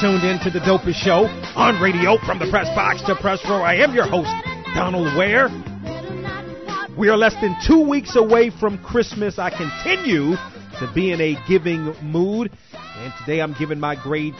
[0.00, 1.26] You're tuned in to the dopest show
[1.56, 3.62] on radio from the press box to press row.
[3.62, 4.30] I am your host,
[4.74, 5.48] Donald Ware.
[6.96, 9.38] We are less than two weeks away from Christmas.
[9.38, 10.36] I continue
[10.78, 14.38] to be in a giving mood, and today I'm giving my grades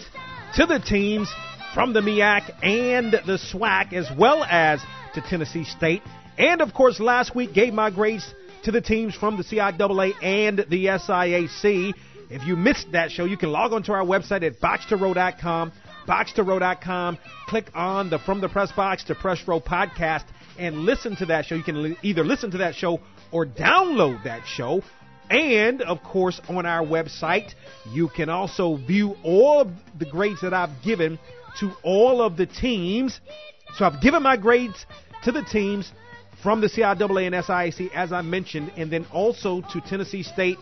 [0.57, 1.33] to the teams
[1.73, 4.81] from the MEAC and the SWAC, as well as
[5.15, 6.03] to Tennessee State.
[6.39, 8.27] And of course, last week gave my grades
[8.65, 11.95] to the teams from the CIAA and the SIAC.
[12.31, 15.73] If you missed that show, you can log on to our website at box2row.com,
[16.07, 20.25] box2row.com, click on the From the Press Box to Press Row podcast,
[20.59, 21.55] and listen to that show.
[21.55, 24.83] You can either listen to that show or download that show.
[25.31, 27.55] And of course, on our website,
[27.91, 31.19] you can also view all of the grades that I've given
[31.61, 33.21] to all of the teams.
[33.77, 34.85] So I've given my grades
[35.25, 35.91] to the teams
[36.43, 40.59] from the CIAA and SIAC, as I mentioned, and then also to Tennessee State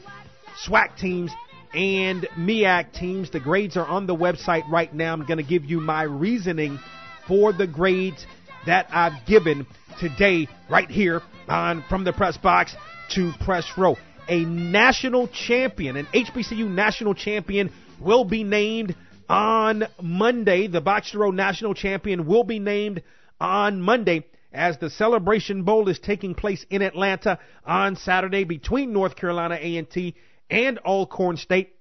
[0.65, 1.33] SWAC teams
[1.75, 3.31] and MEAC teams.
[3.31, 5.13] The grades are on the website right now.
[5.13, 6.79] I'm going to give you my reasoning
[7.27, 8.27] for the grades
[8.67, 9.67] that I've given
[9.99, 12.75] today, right here on From the Press Box
[13.15, 13.97] to Press Row.
[14.29, 18.95] A national champion, an HBCU national champion, will be named
[19.29, 20.69] on Monday.
[20.69, 23.03] The Box Row national champion will be named
[23.41, 29.17] on Monday as the Celebration Bowl is taking place in Atlanta on Saturday between North
[29.17, 30.15] Carolina A&T
[30.51, 31.75] and Alcorn State.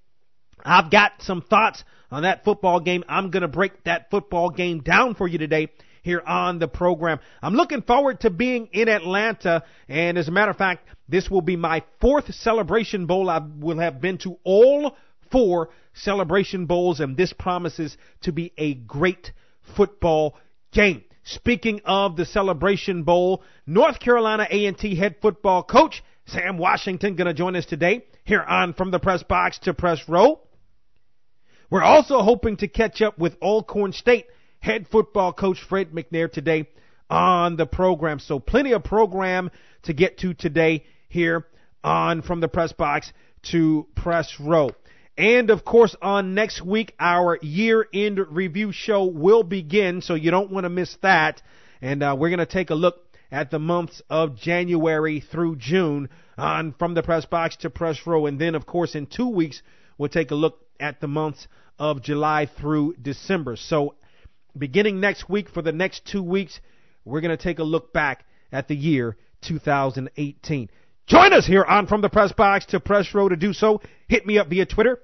[0.63, 3.03] I've got some thoughts on that football game.
[3.07, 5.69] I'm going to break that football game down for you today
[6.03, 7.19] here on the program.
[7.41, 11.41] I'm looking forward to being in Atlanta, and as a matter of fact, this will
[11.41, 13.29] be my fourth Celebration Bowl.
[13.29, 14.95] I will have been to all
[15.31, 19.31] four Celebration Bowls, and this promises to be a great
[19.75, 20.37] football
[20.71, 21.03] game.
[21.23, 27.33] Speaking of the Celebration Bowl, North Carolina A&T head football coach Sam Washington going to
[27.33, 30.39] join us today here on From the Press Box to Press Row.
[31.69, 34.25] We're also hoping to catch up with Alcorn State
[34.59, 36.67] head football coach Fred McNair today
[37.09, 38.19] on the program.
[38.19, 39.51] So plenty of program
[39.83, 41.47] to get to today here
[41.83, 43.11] on From the Press Box
[43.51, 44.71] to Press Row.
[45.17, 50.31] And of course, on next week, our year end review show will begin, so you
[50.31, 51.41] don't want to miss that.
[51.81, 52.95] And uh, we're going to take a look
[53.31, 58.25] at the months of January through June on From the Press Box to Press Row.
[58.25, 59.61] And then, of course, in two weeks,
[59.97, 61.47] we'll take a look at the months
[61.77, 63.55] of July through December.
[63.55, 63.95] So,
[64.57, 66.59] beginning next week for the next two weeks,
[67.05, 70.69] we're going to take a look back at the year 2018.
[71.07, 73.81] Join us here on From the Press Box to Press Row to do so.
[74.07, 74.99] Hit me up via Twitter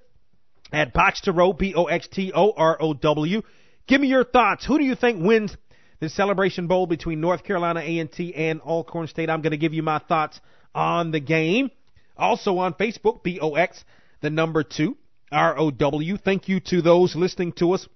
[0.71, 3.41] at Box to Row, B O X T O R O W.
[3.87, 4.65] Give me your thoughts.
[4.65, 5.55] Who do you think wins
[5.99, 9.29] the Celebration Bowl between North Carolina A&T and Alcorn State?
[9.29, 10.39] I'm going to give you my thoughts
[10.77, 11.71] on the game.
[12.15, 13.83] Also on Facebook, B O X,
[14.21, 14.95] the number two,
[15.31, 16.17] R O W.
[16.17, 17.87] Thank you to those listening to us.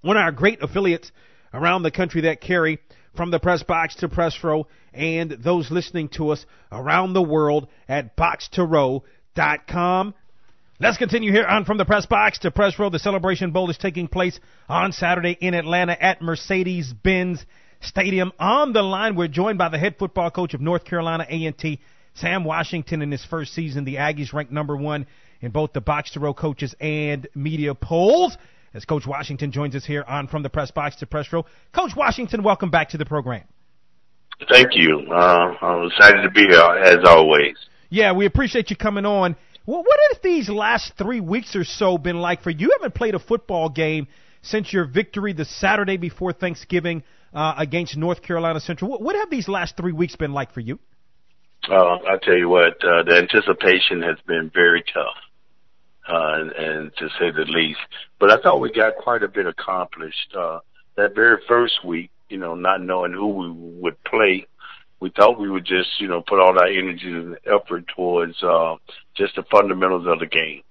[0.00, 1.12] One of our great affiliates
[1.52, 2.78] around the country that carry
[3.14, 7.68] from the press box to press row and those listening to us around the world
[7.88, 10.14] at box2row.com.
[10.78, 12.88] Let's continue here on from the press box to press row.
[12.88, 17.44] The Celebration Bowl is taking place on Saturday in Atlanta at Mercedes-Benz
[17.82, 18.32] Stadium.
[18.38, 21.80] On the line, we're joined by the head football coach of North Carolina A&T,
[22.14, 23.02] Sam Washington.
[23.02, 25.06] In his first season, the Aggies ranked number one
[25.40, 28.36] in both the box to row coaches and media polls.
[28.72, 31.44] As Coach Washington joins us here on from the press box to press row.
[31.74, 33.42] Coach Washington, welcome back to the program.
[34.48, 35.06] Thank you.
[35.12, 37.56] Uh, I'm excited to be here as always.
[37.90, 39.36] Yeah, we appreciate you coming on.
[39.66, 42.58] Well, what have these last three weeks or so been like for you?
[42.66, 44.06] You haven't played a football game
[44.42, 47.02] since your victory the Saturday before Thanksgiving
[47.34, 48.90] uh, against North Carolina Central.
[48.90, 50.78] What, what have these last three weeks been like for you?
[51.68, 55.16] Uh, I tell you what, uh, the anticipation has been very tough.
[56.08, 57.80] uh, and, and to say the least.
[58.18, 60.34] But I thought we got quite a bit accomplished.
[60.36, 60.60] Uh,
[60.96, 64.46] that very first week, you know, not knowing who we would play,
[65.00, 68.76] we thought we would just, you know, put all our energy and effort towards uh,
[69.16, 70.62] just the fundamentals of the game.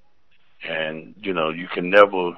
[0.67, 2.37] And you know, you can never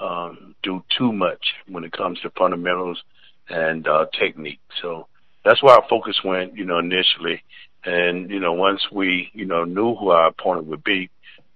[0.00, 3.02] um, do too much when it comes to fundamentals
[3.48, 4.60] and uh, technique.
[4.80, 5.08] So
[5.44, 7.42] that's where our focus went, you know, initially.
[7.84, 11.10] And you know, once we, you know, knew who our opponent would be,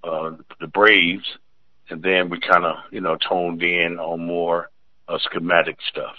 [0.05, 1.39] uh, the Braves,
[1.91, 4.71] and then we kind of, you know, toned in on more
[5.09, 6.17] uh, schematic stuff.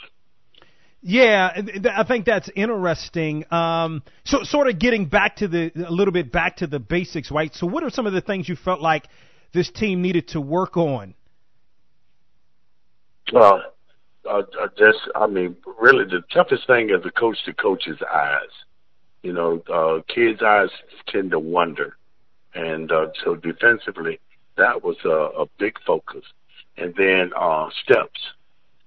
[1.01, 1.61] Yeah,
[1.95, 3.45] I think that's interesting.
[3.53, 7.31] Um, so, sort of getting back to the a little bit back to the basics,
[7.31, 7.53] right?
[7.55, 9.07] So, what are some of the things you felt like
[9.53, 11.13] this team needed to work on?
[13.31, 13.61] Well,
[14.29, 18.49] uh, I just, I mean, really, the toughest thing as a coach to coach's eyes.
[19.23, 20.69] You know, uh, kids' eyes
[21.07, 21.97] tend to wonder,
[22.53, 24.19] and uh, so defensively,
[24.57, 26.23] that was a, a big focus.
[26.77, 28.19] And then uh, steps.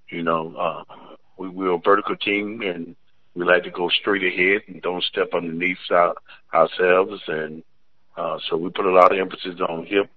[0.09, 2.97] You know, uh, we, we're a vertical team, and
[3.35, 6.15] we like to go straight ahead and don't step underneath our,
[6.53, 7.23] ourselves.
[7.29, 7.63] And
[8.17, 10.11] uh, so we put a lot of emphasis on hip,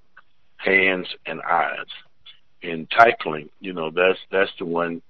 [0.57, 1.87] hands, and eyes.
[2.61, 5.01] In tackling, you know, that's that's the one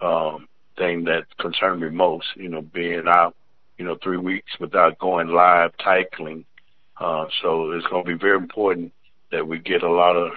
[0.00, 0.46] um,
[0.78, 2.26] thing that concerned me most.
[2.36, 3.34] You know, being out,
[3.80, 6.44] you know, three weeks without going live tackling.
[7.00, 8.92] Uh, so it's going to be very important
[9.32, 10.32] that we get a lot of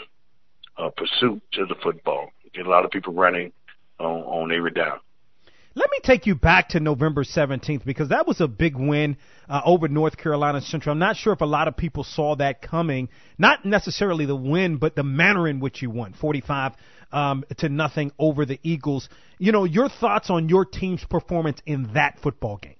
[0.77, 2.29] uh, pursuit to the football.
[2.53, 3.51] Get a lot of people running
[3.99, 5.01] on, on every down.
[5.75, 9.17] Let me take you back to November 17th because that was a big win
[9.49, 10.93] uh, over North Carolina Central.
[10.93, 13.09] I'm not sure if a lot of people saw that coming.
[13.37, 16.73] Not necessarily the win, but the manner in which you won, 45
[17.11, 19.09] um, to nothing over the Eagles.
[19.37, 22.75] You know, your thoughts on your team's performance in that football game?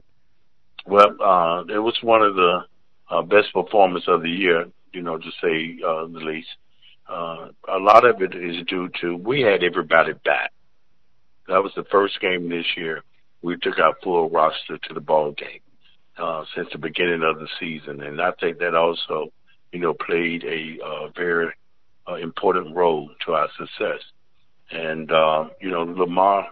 [0.85, 2.65] Well, uh, it was one of the
[3.09, 6.49] uh, best performances of the year, you know, to say uh, the least.
[7.07, 10.51] Uh, a lot of it is due to we had everybody back.
[11.47, 13.03] That was the first game this year.
[13.41, 15.59] We took our full roster to the ball game
[16.17, 19.33] uh, since the beginning of the season, and I think that also,
[19.71, 21.51] you know, played a uh, very
[22.07, 23.99] uh, important role to our success.
[24.71, 26.47] And uh, you know, Lamar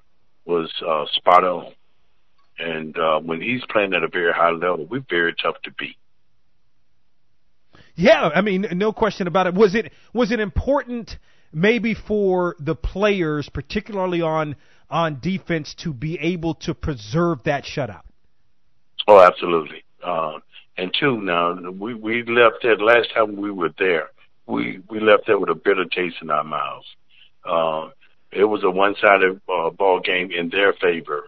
[0.45, 1.71] was uh, spot on,
[2.61, 5.97] and uh, when he's playing at a very high level, we're very tough to beat.
[7.95, 9.53] Yeah, I mean, no question about it.
[9.53, 11.17] Was it was it important?
[11.53, 14.55] maybe for the players, particularly on
[14.89, 18.03] on defense, to be able to preserve that shutout?
[19.07, 19.83] Oh, absolutely.
[20.03, 20.39] Uh,
[20.77, 24.09] and two, now we we left there last time we were there.
[24.47, 26.87] We we left there with a bitter taste in our mouths.
[27.43, 27.89] Uh,
[28.31, 31.27] it was a one-sided uh, ball game in their favor.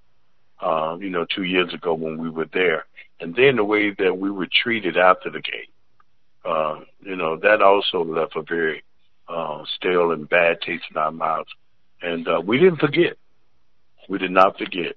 [0.63, 2.85] Uh, you know, two years ago when we were there,
[3.19, 5.71] and then the way that we were treated after the game.
[6.45, 8.83] Uh, you know, that also left a very
[9.27, 11.49] uh, stale and bad taste in our mouths.
[12.01, 13.17] And uh, we didn't forget.
[14.09, 14.95] We did not forget.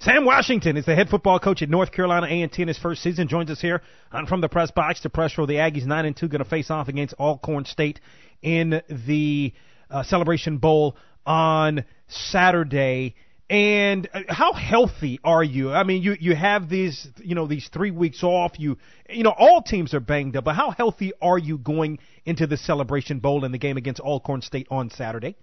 [0.00, 3.28] Sam Washington is the head football coach at North Carolina A&T in his first season.
[3.28, 5.46] Joins us here on From the Press Box to Press Row.
[5.46, 8.00] The Aggies 9 and 2 going to face off against Alcorn State
[8.42, 9.52] in the
[9.90, 13.14] uh, Celebration Bowl on Saturday.
[13.52, 15.72] And uh, how healthy are you?
[15.72, 18.52] I mean, you you have these you know these three weeks off.
[18.58, 18.78] You
[19.10, 22.56] you know all teams are banged up, but how healthy are you going into the
[22.56, 25.36] Celebration Bowl in the game against Alcorn State on Saturday?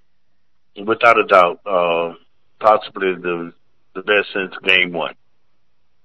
[0.75, 2.15] Without a doubt, uh,
[2.59, 3.53] possibly the
[3.93, 5.13] the best since game one.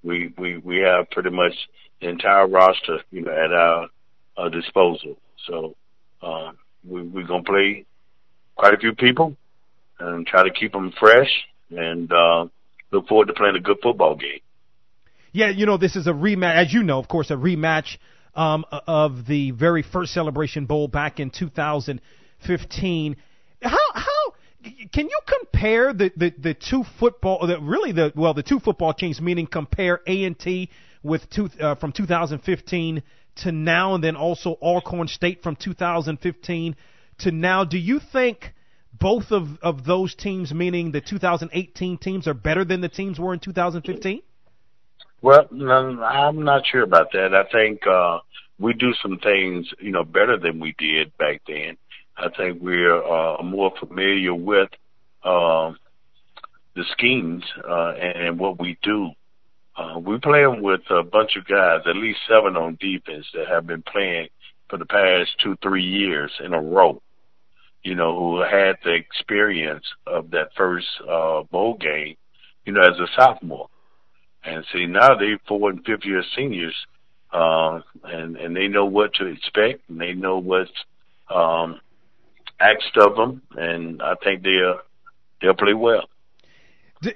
[0.03, 1.53] We we we have pretty much
[2.01, 3.87] the entire roster, you know, at our
[4.37, 5.17] uh, disposal.
[5.47, 5.75] So
[6.21, 6.51] uh,
[6.87, 7.87] we we're gonna play
[8.55, 9.35] quite a few people
[9.99, 11.31] and try to keep them fresh
[11.69, 12.45] and uh,
[12.91, 14.39] look forward to playing a good football game.
[15.31, 17.97] Yeah, you know, this is a rematch, as you know, of course, a rematch
[18.35, 23.15] um, of the very first Celebration Bowl back in 2015.
[23.61, 24.33] How how
[24.91, 28.93] can you compare the, the, the two football, the, really the well the two football
[28.93, 30.69] teams, meaning compare A and T
[31.03, 33.03] with two, uh, from 2015
[33.43, 36.75] to now, and then also Alcorn State from 2015
[37.19, 37.63] to now.
[37.63, 38.53] Do you think
[38.99, 43.33] both of, of those teams, meaning the 2018 teams, are better than the teams were
[43.33, 44.21] in 2015?
[45.21, 47.33] Well, I'm not sure about that.
[47.33, 48.19] I think uh,
[48.59, 51.77] we do some things, you know, better than we did back then.
[52.17, 54.69] I think we're uh, more familiar with
[55.23, 55.73] uh,
[56.75, 59.11] the schemes uh, and what we do.
[59.75, 63.67] Uh, we're playing with a bunch of guys, at least seven on defense, that have
[63.67, 64.29] been playing
[64.69, 67.01] for the past two, three years in a row
[67.85, 72.17] you know, who had the experience of that first uh, bowl game,
[72.65, 73.69] you know, as a sophomore.
[74.43, 76.75] And see, now they four and fifth year seniors,
[77.31, 80.71] uh, and and they know what to expect, and they know what's
[81.29, 81.79] um,
[82.59, 84.79] asked of them, and I think they'll
[85.41, 86.09] they'll play well.
[87.03, 87.11] Do,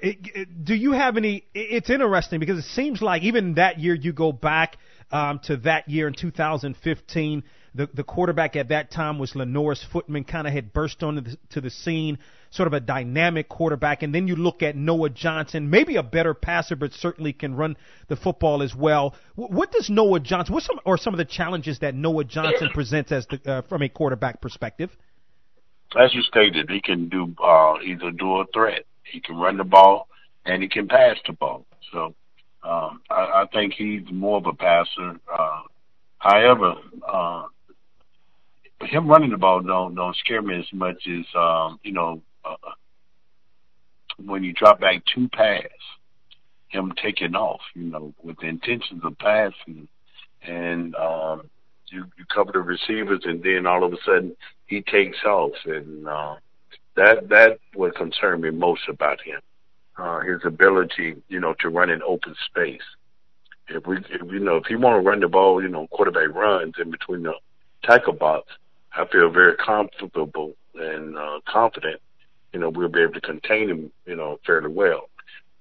[0.62, 1.44] do you have any?
[1.52, 4.76] It's interesting because it seems like even that year you go back
[5.10, 7.42] um, to that year in 2015.
[7.74, 11.36] The, the quarterback at that time was Lenorris Footman, kind of had burst onto the,
[11.50, 12.18] to the scene,
[12.50, 14.02] sort of a dynamic quarterback.
[14.02, 17.76] And then you look at Noah Johnson, maybe a better passer, but certainly can run
[18.08, 19.14] the football as well.
[19.36, 23.12] What does Noah Johnson, what some, or some of the challenges that Noah Johnson presents
[23.12, 24.90] as the, uh, from a quarterback perspective?
[25.98, 28.84] As you stated, he can do uh, either dual threat.
[29.04, 30.08] He can run the ball
[30.44, 31.66] and he can pass the ball.
[31.92, 32.14] So
[32.62, 35.20] um, I, I think he's more of a passer.
[35.32, 35.62] Uh,
[36.18, 36.74] however,
[37.08, 37.44] uh,
[38.82, 42.56] him running the ball don't don't scare me as much as um, you know uh,
[44.24, 45.64] when you drop back to pass,
[46.68, 49.88] him taking off, you know, with the intentions of passing,
[50.42, 51.48] and um,
[51.86, 56.06] you you cover the receivers, and then all of a sudden he takes off, and
[56.06, 56.36] uh,
[56.96, 59.40] that that would concern me most about him.
[59.98, 62.80] Uh, his ability, you know, to run in open space.
[63.68, 66.34] If we, if, you know, if he want to run the ball, you know, quarterback
[66.34, 67.34] runs in between the
[67.82, 68.46] tackle box,
[68.94, 72.00] I feel very comfortable and uh, confident.
[72.52, 75.08] You know, we'll be able to contain him, you know, fairly well.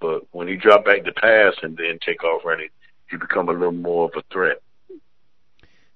[0.01, 2.69] But when he drop back to pass and then take off running,
[3.09, 4.61] he become a little more of a threat.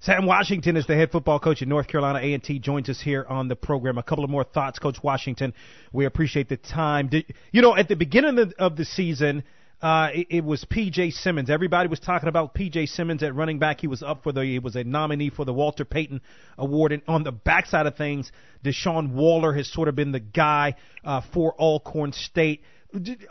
[0.00, 2.58] Sam Washington is the head football coach at North Carolina A&T.
[2.58, 3.96] Joins us here on the program.
[3.96, 5.54] A couple of more thoughts, Coach Washington.
[5.94, 7.08] We appreciate the time.
[7.08, 9.44] Did, you know, at the beginning of the, of the season,
[9.82, 11.10] uh, it, it, was P.J.
[11.10, 11.50] Simmons.
[11.50, 12.86] Everybody was talking about P.J.
[12.86, 13.80] Simmons at running back.
[13.80, 16.20] He was up for the, he was a nominee for the Walter Payton
[16.56, 16.92] Award.
[16.92, 18.32] And on the backside of things,
[18.64, 22.62] Deshaun Waller has sort of been the guy uh, for Alcorn State.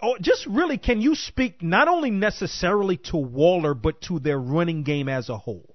[0.02, 4.84] Oh, just really, can you speak not only necessarily to Waller, but to their running
[4.84, 5.74] game as a whole?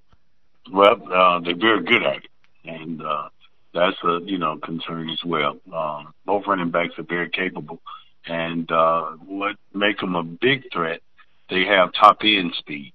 [0.71, 2.27] Well, uh, they're very good at it,
[2.63, 3.29] and uh,
[3.73, 5.57] that's a you know concern as well.
[5.73, 7.79] Um, both running backs are very capable,
[8.25, 11.01] and uh, what make them a big threat,
[11.49, 12.93] they have top end speed.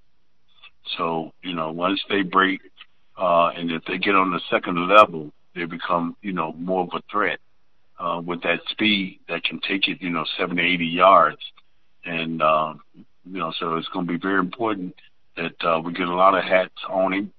[0.97, 2.61] So you know once they break,
[3.17, 6.91] uh, and if they get on the second level, they become you know more of
[6.95, 7.39] a threat
[7.99, 11.41] uh, with that speed that can take it you know 70, 80 yards,
[12.05, 14.95] and uh, you know so it's going to be very important
[15.37, 17.33] that uh, we get a lot of hats on him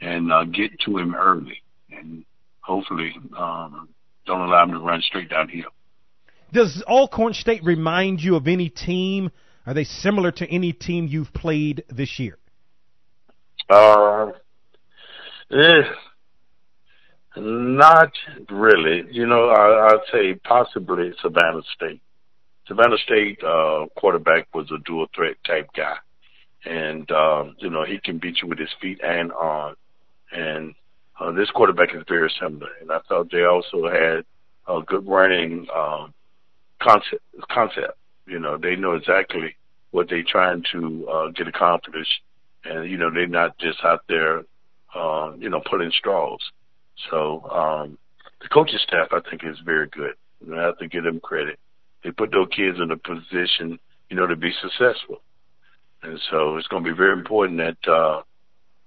[0.00, 2.24] and uh, get to him early, and
[2.60, 3.88] hopefully um,
[4.26, 5.70] don't allow him to run straight downhill.
[6.52, 9.30] Does Alcorn State remind you of any team?
[9.66, 12.38] Are they similar to any team you've played this year?
[13.68, 14.30] Uh,
[15.52, 15.82] eh,
[17.36, 18.12] not
[18.48, 19.04] really.
[19.10, 22.00] You know, I, I'd say possibly Savannah State.
[22.66, 25.96] Savannah State uh, quarterback was a dual threat type guy,
[26.64, 29.74] and um, you know he can beat you with his feet and arm.
[30.32, 30.74] And
[31.20, 32.70] uh, this quarterback is very similar.
[32.80, 34.24] And I thought they also had
[34.66, 36.12] a good running um,
[36.80, 37.22] concept.
[37.50, 39.56] Concept, you know, they know exactly
[39.90, 42.22] what they're trying to uh, get accomplished,
[42.64, 44.44] and you know they're not just out there,
[44.94, 46.40] uh, you know, pulling straws.
[47.10, 47.98] So um,
[48.40, 50.14] the coaching staff, I think, is very good.
[50.52, 51.58] I have to give them credit.
[52.04, 55.20] They put those kids in a position, you know, to be successful.
[56.02, 58.22] And so it's going to be very important that uh,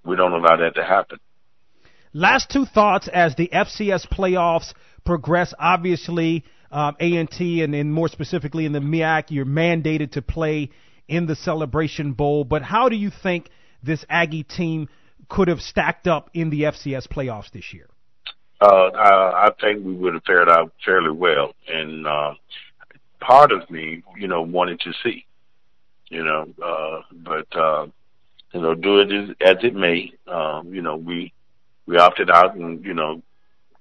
[0.04, 1.18] we don't allow that to happen.
[2.14, 4.72] Last two thoughts as the FCS playoffs
[5.04, 5.52] progress.
[5.58, 10.70] Obviously, um, A&T and, more specifically in the MEAC, you're mandated to play
[11.06, 12.44] in the Celebration Bowl.
[12.44, 13.50] But how do you think
[13.82, 14.88] this Aggie team
[15.28, 17.88] could have stacked up in the FCS playoffs this year?
[18.60, 22.34] Uh, I, I think we would have fared out fairly well, and uh,
[23.20, 25.26] part of me, you know, wanted to see,
[26.08, 27.86] you know, uh, but uh,
[28.52, 31.32] you know, do it as, as it may, um, you know, we
[31.86, 33.22] we opted out and, you know,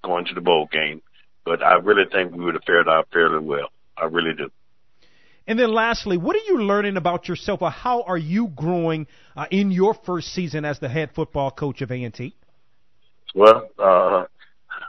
[0.03, 1.01] going to the bowl game.
[1.45, 3.69] But I really think we would have fared out fairly well.
[3.97, 4.49] I really do.
[5.47, 9.47] And then lastly, what are you learning about yourself or how are you growing uh,
[9.49, 12.35] in your first season as the head football coach of A&T?
[13.33, 14.25] Well, uh,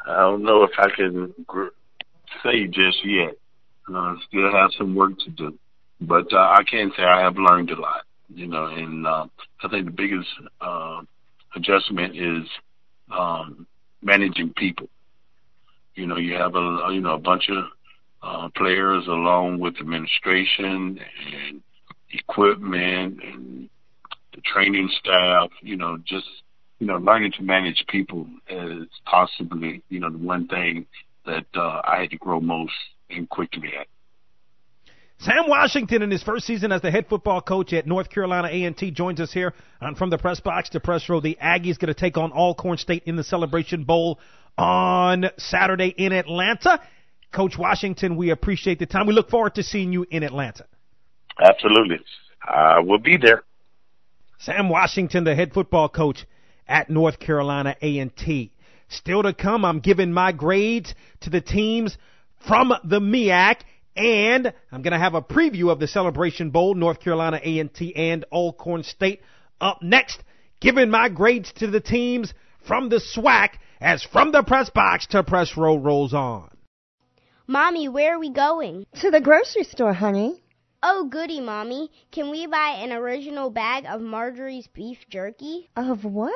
[0.06, 1.68] I don't know if I can gr-
[2.42, 3.34] say just yet.
[3.92, 5.58] Uh, still have some work to do.
[6.00, 8.02] But uh, I can say I have learned a lot,
[8.34, 9.26] you know, and uh,
[9.62, 10.28] I think the biggest
[10.60, 11.02] uh,
[11.54, 12.44] adjustment is
[13.10, 13.66] um,
[14.02, 14.88] managing people.
[15.94, 17.64] You know, you have a you know a bunch of
[18.22, 20.98] uh, players along with administration
[21.48, 21.62] and
[22.12, 23.68] equipment and
[24.34, 25.50] the training staff.
[25.60, 26.26] You know, just
[26.78, 30.86] you know, learning to manage people is possibly you know the one thing
[31.26, 32.72] that uh, I had to grow most
[33.10, 33.86] and quickly at.
[35.18, 38.90] Sam Washington in his first season as the head football coach at North Carolina A&T
[38.90, 41.20] joins us here on From the Press Box to Press Row.
[41.20, 44.18] The Aggies going to take on Alcorn State in the Celebration Bowl
[44.58, 46.80] on Saturday in Atlanta.
[47.32, 49.06] Coach Washington, we appreciate the time.
[49.06, 50.66] We look forward to seeing you in Atlanta.
[51.40, 52.00] Absolutely.
[52.42, 53.42] I will be there.
[54.38, 56.26] Sam Washington, the head football coach
[56.66, 58.52] at North Carolina A&T.
[58.88, 61.96] Still to come, I'm giving my grades to the teams
[62.46, 63.60] from the MEAC
[63.96, 68.24] and I'm going to have a preview of the Celebration Bowl, North Carolina A&T and
[68.32, 69.20] Alcorn State
[69.60, 70.22] up next,
[70.60, 72.32] giving my grades to the teams
[72.64, 73.50] from the SWAC
[73.80, 76.48] as from the press box to press row rolls on.
[77.46, 78.86] Mommy, where are we going?
[79.00, 80.42] To the grocery store, honey.
[80.82, 81.90] Oh, goody, Mommy.
[82.10, 85.68] Can we buy an original bag of Marjorie's beef jerky?
[85.76, 86.32] Of what?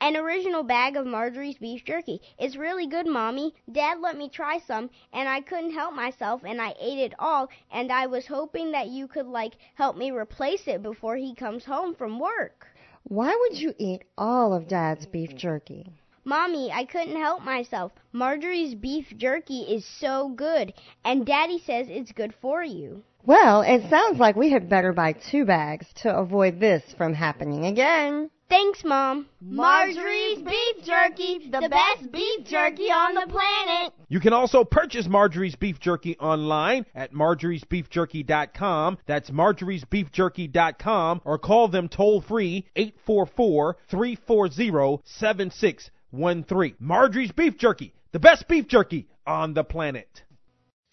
[0.00, 2.20] An original bag of Marjorie's beef jerky.
[2.38, 3.54] It's really good, Mommy.
[3.70, 7.48] Dad let me try some, and I couldn't help myself, and I ate it all,
[7.72, 11.64] and I was hoping that you could, like, help me replace it before he comes
[11.64, 12.66] home from work.
[13.08, 15.86] Why would you eat all of Dad's beef jerky?
[16.26, 17.92] Mommy, I couldn't help myself.
[18.12, 20.74] Marjorie's beef jerky is so good,
[21.06, 23.02] and Daddy says it's good for you.
[23.24, 27.64] Well, it sounds like we had better buy two bags to avoid this from happening
[27.64, 28.28] again.
[28.48, 29.26] Thanks, Mom.
[29.42, 33.92] Marjorie's Beef Jerky, the best beef jerky on the planet.
[34.08, 38.98] You can also purchase Marjorie's Beef Jerky online at marjoriesbeefjerky.com.
[39.06, 46.76] That's marjoriesbeefjerky.com or call them toll free 844 340 7613.
[46.80, 50.22] Marjorie's Beef Jerky, the best beef jerky on the planet.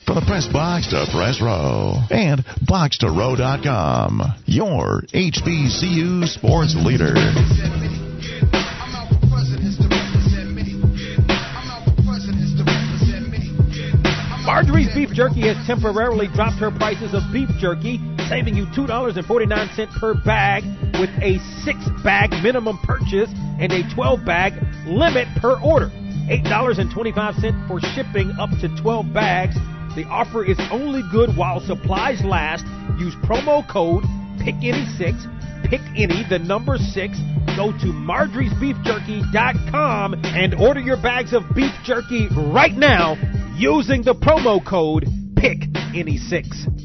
[0.06, 7.16] From the press box to press row and box2row.com, your HBCU sports leader.
[14.46, 17.98] Marjorie's Beef Jerky has temporarily dropped her prices of beef jerky,
[18.30, 20.64] saving you $2.49 per bag
[21.02, 24.54] with a six bag minimum purchase and a 12 bag
[24.86, 25.90] limit per order.
[26.30, 29.56] $8.25 for shipping up to 12 bags.
[29.96, 32.66] The offer is only good while supplies last.
[33.00, 34.04] Use promo code
[34.44, 37.18] PICKANY6, pick any, the number 6.
[37.56, 43.16] Go to marjoriesbeefjerky.com and order your bags of beef jerky right now
[43.56, 45.06] using the promo code
[45.36, 46.84] PICKANY6.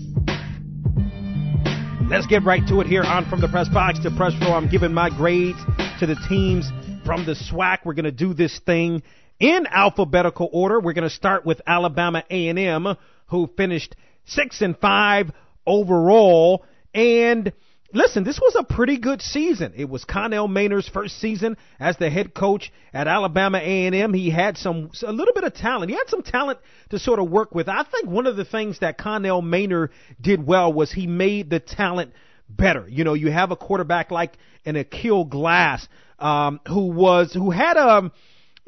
[2.08, 4.52] Let's get right to it here on From the Press Box to Press Row.
[4.52, 5.58] I'm giving my grades
[5.98, 6.70] to the teams
[7.04, 7.78] from the SWAC.
[7.84, 9.02] We're going to do this thing
[9.40, 10.78] in alphabetical order.
[10.78, 12.96] We're going to start with Alabama A&M,
[13.28, 15.32] who finished six and five
[15.66, 16.64] overall.
[16.94, 17.52] And
[17.92, 19.72] listen, this was a pretty good season.
[19.76, 24.12] It was Connell Maynard's first season as the head coach at Alabama A&M.
[24.12, 25.90] He had some a little bit of talent.
[25.90, 26.58] He had some talent
[26.90, 27.68] to sort of work with.
[27.68, 31.60] I think one of the things that Connell Maynard did well was he made the
[31.60, 32.12] talent
[32.48, 32.86] better.
[32.88, 35.86] You know, you have a quarterback like an Aqeel Glass
[36.18, 38.12] um, who was who had a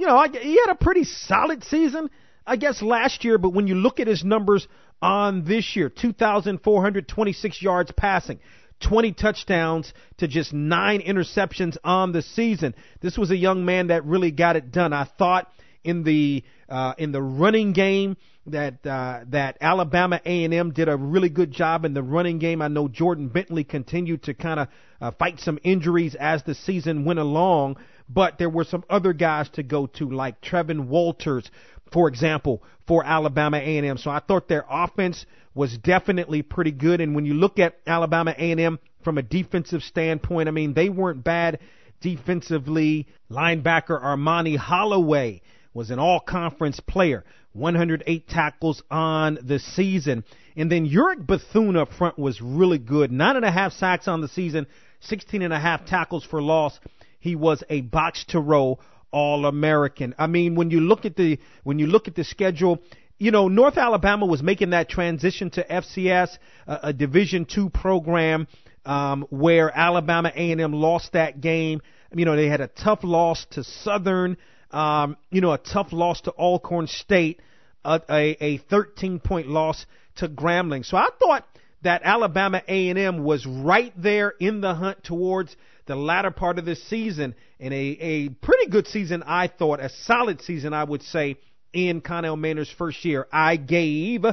[0.02, 2.10] you know, he had a pretty solid season,
[2.44, 4.66] I guess, last year, but when you look at his numbers
[5.00, 8.40] on this year, 2,426 yards passing,
[8.80, 12.74] 20 touchdowns to just nine interceptions on the season.
[13.00, 14.92] This was a young man that really got it done.
[14.92, 15.46] I thought
[15.84, 21.28] in the uh, in the running game that uh, that Alabama A&M did a really
[21.28, 22.60] good job in the running game.
[22.60, 24.68] I know Jordan Bentley continued to kind of
[25.00, 27.76] uh, fight some injuries as the season went along,
[28.12, 31.50] but there were some other guys to go to, like Trevin Walters,
[31.92, 33.98] for example, for Alabama A&M.
[33.98, 37.00] So I thought their offense was definitely pretty good.
[37.00, 41.22] And when you look at Alabama A&M from a defensive standpoint, I mean they weren't
[41.22, 41.58] bad
[42.00, 43.06] defensively.
[43.30, 45.42] Linebacker Armani Holloway
[45.74, 50.24] was an all-conference player, 108 tackles on the season.
[50.56, 54.20] And then Yurick Bethune up front was really good, nine and a half sacks on
[54.20, 54.66] the season,
[55.00, 56.78] 16 and a half tackles for loss
[57.22, 58.80] he was a box to row
[59.12, 60.12] All American.
[60.18, 62.82] I mean, when you look at the when you look at the schedule,
[63.16, 68.48] you know, North Alabama was making that transition to FCS, a, a Division two program,
[68.84, 71.80] um, where Alabama A&M lost that game.
[72.12, 74.36] You know, they had a tough loss to Southern,
[74.72, 77.40] um, you know, a tough loss to Alcorn State,
[77.84, 80.84] a, a, a 13 point loss to Grambling.
[80.84, 81.46] So I thought
[81.82, 85.54] that Alabama A&M was right there in the hunt towards
[85.86, 89.88] the latter part of this season in a, a pretty good season, I thought, a
[89.88, 91.36] solid season, I would say,
[91.72, 93.26] in Connell Maynard's first year.
[93.32, 94.24] I gave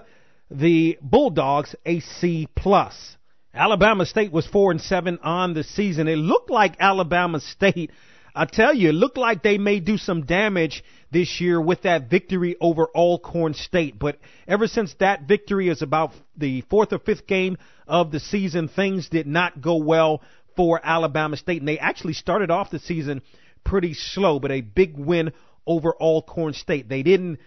[0.52, 3.16] the Bulldogs a C plus.
[3.54, 6.08] Alabama State was four and seven on the season.
[6.08, 7.92] It looked like Alabama State
[8.36, 12.10] I tell you, it looked like they may do some damage this year with that
[12.10, 13.98] victory over Alcorn State.
[13.98, 17.58] But ever since that victory is about the fourth or fifth game
[17.88, 20.22] of the season, things did not go well
[20.60, 21.62] for Alabama State.
[21.62, 23.22] And they actually started off the season
[23.64, 25.32] pretty slow, but a big win
[25.66, 26.90] over Alcorn State.
[26.90, 27.40] They didn't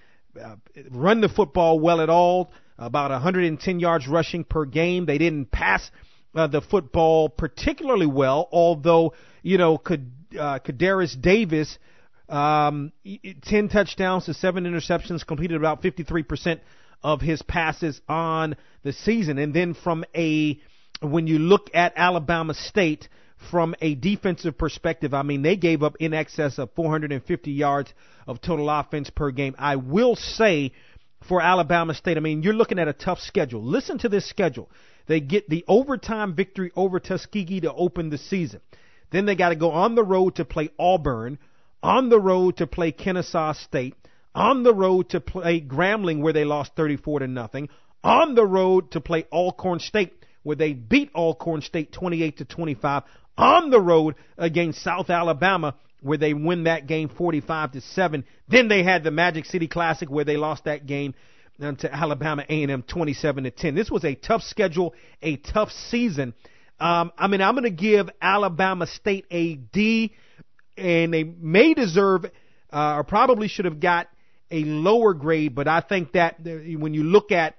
[0.42, 0.57] uh,
[0.90, 5.05] run the football well at all, about 110 yards rushing per game.
[5.05, 5.90] They didn't pass
[6.35, 11.79] uh, the football particularly well, although, you know, uh, Kadaris Davis,
[12.31, 12.92] um,
[13.42, 16.61] 10 touchdowns to 7 interceptions, completed about 53%
[17.03, 19.37] of his passes on the season.
[19.37, 20.59] And then from a,
[21.05, 23.09] when you look at Alabama State,
[23.51, 27.93] from a defensive perspective, I mean, they gave up in excess of 450 yards
[28.27, 29.55] of total offense per game.
[29.59, 30.73] I will say
[31.29, 33.62] for Alabama State, I mean, you're looking at a tough schedule.
[33.62, 34.71] Listen to this schedule.
[35.07, 38.61] They get the overtime victory over Tuskegee to open the season.
[39.11, 41.38] Then they got to go on the road to play Auburn,
[41.83, 43.95] on the road to play Kennesaw State,
[44.35, 47.69] on the road to play Grambling where they lost 34 to nothing,
[48.03, 53.02] on the road to play Alcorn State where they beat Alcorn State 28 to 25,
[53.38, 58.24] on the road against South Alabama where they win that game 45 to 7.
[58.48, 61.14] Then they had the Magic City Classic where they lost that game
[61.61, 63.74] to Alabama A&M 27 to 10.
[63.74, 66.35] This was a tough schedule, a tough season.
[66.81, 70.14] Um, I mean, I'm going to give Alabama State a D,
[70.76, 72.24] and they may deserve,
[72.72, 74.09] uh, or probably should have got
[74.50, 75.55] a lower grade.
[75.55, 77.55] But I think that when you look at,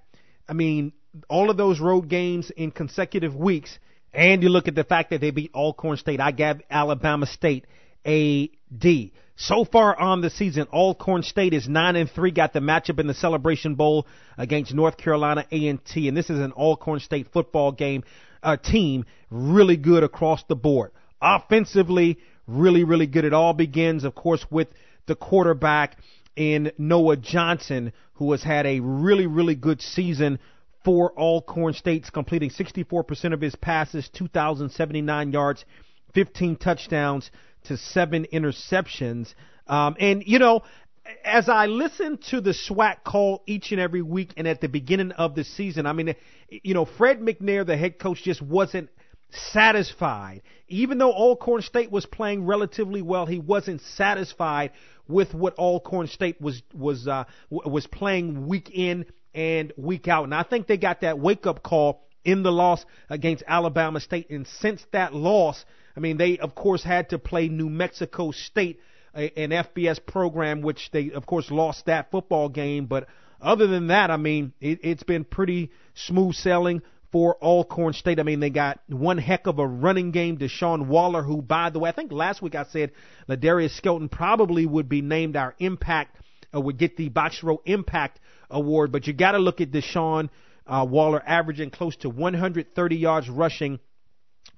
[0.50, 0.92] I mean,
[1.30, 3.78] all of those road games in consecutive weeks,
[4.14, 7.66] and you look at the fact that they beat Alcorn State, I gave Alabama State
[8.06, 9.14] a D.
[9.36, 12.32] So far on the season, Alcorn State is nine and three.
[12.32, 14.06] Got the matchup in the Celebration Bowl
[14.38, 18.04] against North Carolina A&T, and this is an Alcorn State football game
[18.44, 19.06] uh, team.
[19.32, 20.92] Really good across the board.
[21.20, 23.26] Offensively, really really good.
[23.26, 24.68] It all begins, of course, with
[25.08, 25.98] the quarterback
[26.36, 30.38] in Noah Johnson, who has had a really really good season
[30.84, 35.66] for Alcorn State's completing 64% of his passes, 2,079 yards,
[36.14, 37.32] 15 touchdowns
[37.66, 39.34] to seven interceptions.
[39.68, 40.64] Um, and, you know,
[41.24, 45.12] as I listen to the SWAC call each and every week and at the beginning
[45.14, 46.16] of the season, I mean,
[46.50, 48.90] you know, Fred McNair, the head coach, just wasn't
[49.52, 50.42] satisfied.
[50.68, 54.72] Even though Alcorn State was playing relatively well, he wasn't satisfied
[55.08, 60.26] with what Alcorn State was was uh, was playing week in and week out.
[60.26, 64.30] And I think they got that wake up call in the loss against Alabama State.
[64.30, 65.64] And since that loss,
[65.96, 68.80] I mean, they of course had to play New Mexico State,
[69.14, 72.86] an FBS program, which they of course lost that football game.
[72.86, 73.08] But
[73.42, 78.20] other than that, I mean, it, it's been pretty smooth sailing for Alcorn State.
[78.20, 80.38] I mean, they got one heck of a running game.
[80.38, 82.92] Deshaun Waller, who, by the way, I think last week I said
[83.30, 86.18] Ladarius Skelton probably would be named our impact,
[86.56, 88.20] uh, would get the Box Row Impact
[88.54, 88.92] Award.
[88.92, 90.30] But you got to look at Deshaun
[90.66, 93.80] uh, Waller averaging close to 130 yards rushing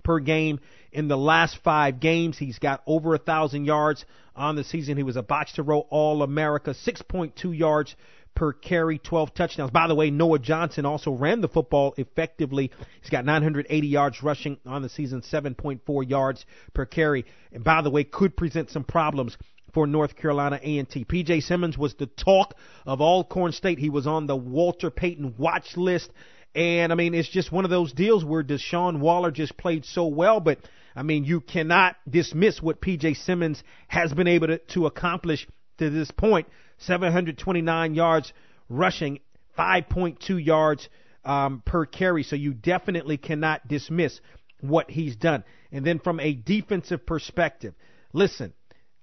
[0.04, 0.60] per game
[0.92, 2.38] in the last five games.
[2.38, 4.06] He's got over a thousand yards
[4.36, 4.98] on the season.
[4.98, 7.96] He was a box to row All America, 6.2 yards
[8.36, 9.72] per carry, 12 touchdowns.
[9.72, 12.72] By the way, Noah Johnson also ran the football effectively.
[13.02, 17.26] He's got 980 yards rushing on the season, 7.4 yards per carry.
[17.54, 19.38] And by the way, could present some problems
[19.76, 21.06] for North Carolina A&T.
[21.06, 22.56] PJ Simmons was the talk
[22.88, 23.78] of Alcorn State.
[23.78, 26.10] He was on the Walter Payton watch list
[26.56, 30.08] and I mean, it's just one of those deals where Deshaun Waller just played so
[30.08, 30.60] well, but
[30.96, 35.46] I mean, you cannot dismiss what PJ Simmons has been able to, to accomplish
[35.80, 38.32] to this point 729 yards
[38.70, 39.20] rushing,
[39.60, 40.88] 5.2 yards
[41.26, 42.24] um, per carry.
[42.24, 44.22] So you definitely cannot dismiss
[44.62, 45.44] what he's done.
[45.74, 47.74] And then from a defensive perspective,
[48.14, 48.54] listen,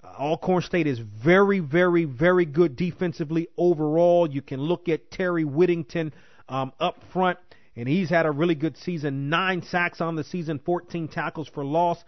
[0.04, 4.28] Alcorn State is very, very, very good defensively overall.
[4.28, 6.12] You can look at Terry Whittington
[6.48, 7.38] um, up front,
[7.76, 9.28] and he's had a really good season.
[9.28, 11.98] Nine sacks on the season, 14 tackles for loss.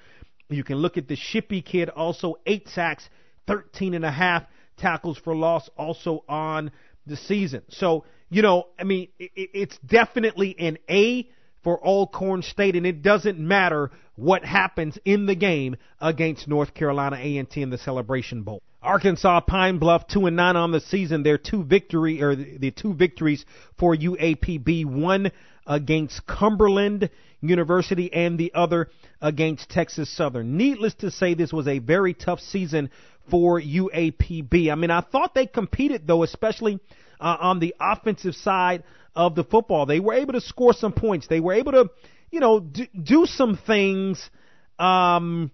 [0.49, 3.09] You can look at the Shippy kid, also eight sacks,
[3.47, 4.45] 13 and a half
[4.77, 6.73] tackles for loss, also on
[7.07, 7.63] the season.
[7.69, 11.29] So, you know, I mean, it, it's definitely an A
[11.64, 17.16] for Alcorn State, and it doesn't matter what happens in the game against North Carolina
[17.16, 18.62] A&T in the Celebration Bowl.
[18.83, 21.22] Arkansas Pine Bluff two and nine on the season.
[21.22, 23.44] Their two victory or the two victories
[23.79, 24.85] for UAPB.
[24.85, 25.33] One
[25.66, 27.09] against Cumberland
[27.40, 28.90] University and the other
[29.22, 30.59] against Texas Southern.
[30.59, 32.90] Needless to say, this was a very tough season
[33.31, 34.70] for UAPB.
[34.70, 36.79] I mean, I thought they competed though, especially
[37.18, 39.87] uh, on the offensive side of the football.
[39.87, 41.27] They were able to score some points.
[41.27, 41.90] They were able to,
[42.31, 44.31] you know, do, do some things.
[44.79, 45.50] Um,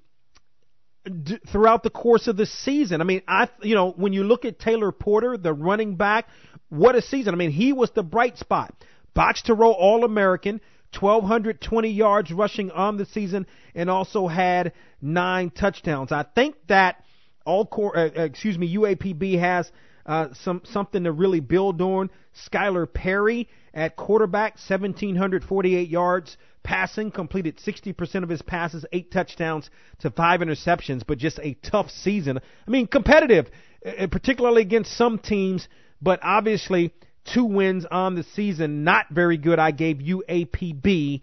[1.05, 3.01] d- throughout the course of the season.
[3.01, 6.27] I mean, I you know when you look at Taylor Porter, the running back,
[6.69, 7.35] what a season!
[7.35, 8.75] I mean, he was the bright spot,
[9.15, 10.61] box to row All American.
[10.99, 13.47] 1,220 yards rushing on the season,
[13.77, 16.11] and also had nine touchdowns.
[16.11, 17.05] I think that
[17.47, 19.71] all core, uh, excuse me, UAPB has
[20.11, 22.11] uh, some something to really build on.
[22.49, 29.71] Skylar Perry at quarterback, 1,748 yards passing, completed 60% of his passes, eight touchdowns
[30.01, 32.39] to five interceptions, but just a tough season.
[32.67, 33.47] I mean, competitive,
[33.87, 35.69] uh, particularly against some teams,
[36.03, 36.93] but obviously
[37.33, 39.61] two wins on the season, not very good.
[39.61, 41.23] I gave UAPB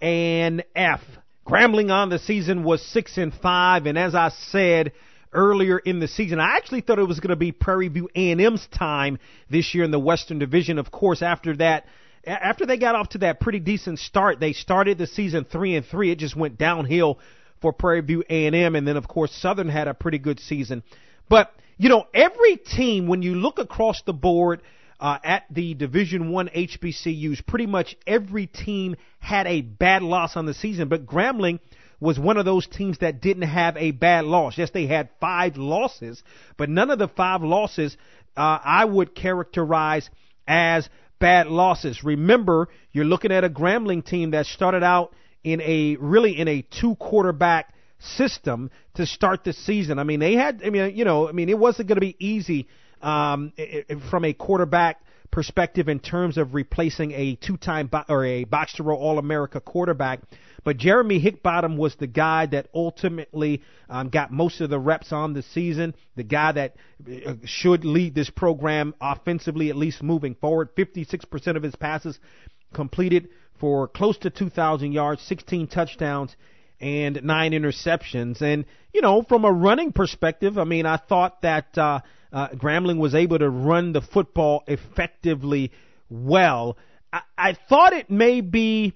[0.00, 1.00] an F.
[1.44, 4.92] Grambling on the season was six and five, and as I said
[5.32, 8.66] earlier in the season, I actually thought it was going to be Prairie View A&M's
[8.72, 9.18] time
[9.50, 10.78] this year in the Western Division.
[10.78, 11.86] Of course, after that
[12.26, 15.86] after they got off to that pretty decent start, they started the season three and
[15.86, 16.10] three.
[16.10, 17.18] It just went downhill
[17.60, 20.82] for Prairie View A&M, and then of course Southern had a pretty good season.
[21.28, 24.62] But you know, every team when you look across the board
[25.00, 30.46] uh, at the Division One HBCUs, pretty much every team had a bad loss on
[30.46, 30.88] the season.
[30.88, 31.60] But Grambling
[32.00, 34.56] was one of those teams that didn't have a bad loss.
[34.56, 36.22] Yes, they had five losses,
[36.56, 37.96] but none of the five losses
[38.36, 40.08] uh, I would characterize
[40.46, 42.04] as bad losses.
[42.04, 46.62] Remember, you're looking at a Grambling team that started out in a really in a
[46.62, 49.98] two quarterback system to start the season.
[49.98, 52.16] I mean, they had, I mean, you know, I mean, it wasn't going to be
[52.18, 52.68] easy
[53.02, 53.52] um,
[54.10, 58.82] from a quarterback perspective in terms of replacing a two-time bo- or a box to
[58.82, 60.20] row All-America quarterback.
[60.64, 65.32] But Geremy Hickbottom was the guy that ultimately um, got most of the reps on
[65.32, 66.76] the season, the guy that
[67.26, 70.74] uh, should lead this program offensively, at least moving forward.
[70.76, 72.18] 56% of his passes
[72.74, 73.28] completed
[73.60, 76.34] for close to 2,000 yards, 16 touchdowns,
[76.80, 78.40] and nine interceptions.
[78.40, 82.00] And, you know, from a running perspective, I mean, I thought that uh,
[82.32, 85.72] uh, Grambling was able to run the football effectively
[86.10, 86.76] well.
[87.12, 88.94] I, I thought it may be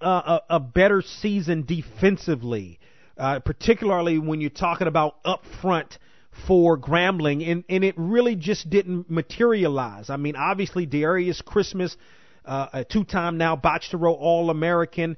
[0.00, 2.78] uh, a, a better season defensively,
[3.16, 5.98] uh, particularly when you're talking about up front
[6.46, 10.10] for Grambling, and, and it really just didn't materialize.
[10.10, 11.96] I mean, obviously, Darius Christmas,
[12.44, 15.16] uh, a two-time now box to row All-American,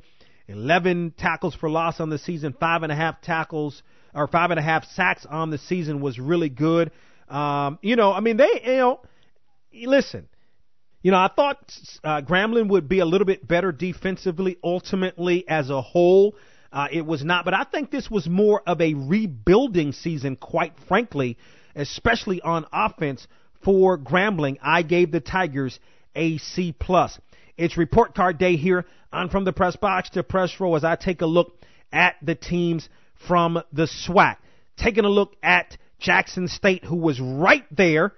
[0.49, 3.83] 11 tackles for loss on the season, five and a half tackles
[4.15, 6.91] or five and a half sacks on the season was really good.
[7.29, 9.01] Um, you know, I mean, they, you know,
[9.73, 10.29] listen,
[11.03, 11.59] you know, I thought
[12.03, 16.35] uh, Grambling would be a little bit better defensively ultimately as a whole.
[16.73, 20.75] Uh, it was not, but I think this was more of a rebuilding season, quite
[20.89, 21.39] frankly,
[21.75, 23.27] especially on offense
[23.65, 24.59] for Grambling.
[24.63, 25.79] I gave the Tigers
[26.15, 27.19] a C plus.
[27.57, 30.97] It's report card day here on From the Press Box to Press Row as I
[30.97, 31.57] take a look
[31.93, 32.89] at the teams
[33.27, 34.37] from the SWAC.
[34.77, 38.13] Taking a look at Jackson State, who was right there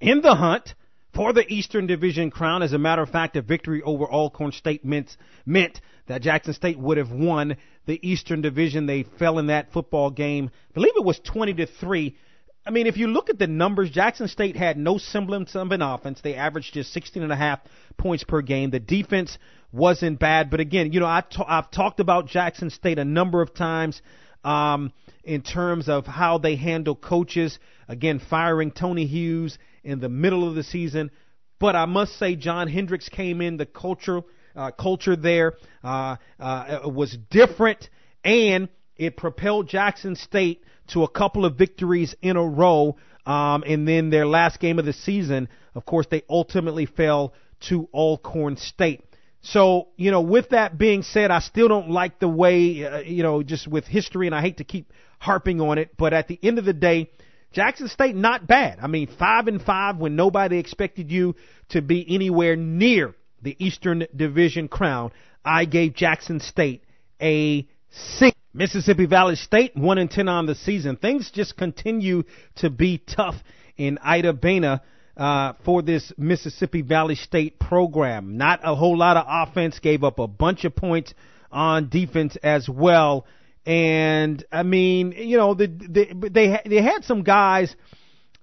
[0.00, 0.74] in the hunt
[1.14, 2.62] for the Eastern Division crown.
[2.62, 6.78] As a matter of fact, a victory over Alcorn State meant, meant that Jackson State
[6.78, 8.86] would have won the Eastern Division.
[8.86, 10.50] They fell in that football game.
[10.70, 12.16] I believe it was 20 to 3.
[12.64, 15.82] I mean, if you look at the numbers, Jackson State had no semblance of an
[15.82, 16.20] offense.
[16.22, 17.60] They averaged just 16 and a half
[17.96, 18.70] points per game.
[18.70, 19.36] The defense
[19.72, 23.42] wasn't bad, but again, you know, I t- I've talked about Jackson State a number
[23.42, 24.00] of times
[24.44, 24.92] um,
[25.24, 27.58] in terms of how they handle coaches.
[27.88, 31.10] Again, firing Tony Hughes in the middle of the season.
[31.58, 33.56] But I must say, John Hendricks came in.
[33.56, 34.22] The culture,
[34.56, 37.88] uh, culture there uh, uh, was different,
[38.24, 42.96] and it propelled Jackson State to a couple of victories in a row.
[43.24, 47.34] Um, and then their last game of the season, of course, they ultimately fell
[47.68, 49.04] to Alcorn State.
[49.42, 53.24] So, you know, with that being said, I still don't like the way, uh, you
[53.24, 56.38] know, just with history, and I hate to keep harping on it, but at the
[56.42, 57.10] end of the day,
[57.52, 58.78] Jackson State not bad.
[58.80, 61.34] I mean, five and five when nobody expected you
[61.70, 65.10] to be anywhere near the Eastern Division crown.
[65.44, 66.84] I gave Jackson State
[67.20, 68.32] a C.
[68.54, 70.96] Mississippi Valley State one and ten on the season.
[70.96, 72.22] Things just continue
[72.56, 73.34] to be tough
[73.76, 74.82] in Itta Bena
[75.16, 78.36] uh, for this Mississippi Valley State program.
[78.36, 79.78] Not a whole lot of offense.
[79.78, 81.14] Gave up a bunch of points
[81.50, 83.26] on defense as well.
[83.64, 87.74] And I mean, you know, the, the, they they had some guys,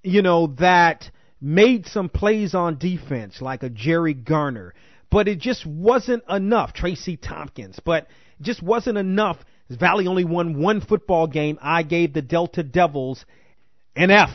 [0.03, 1.09] you know, that
[1.41, 4.73] made some plays on defense, like a Jerry Garner,
[5.09, 6.73] but it just wasn't enough.
[6.73, 8.07] Tracy Tompkins, but
[8.41, 9.37] just wasn't enough.
[9.69, 11.59] Valley only won one football game.
[11.61, 13.25] I gave the Delta Devils
[13.95, 14.29] an F.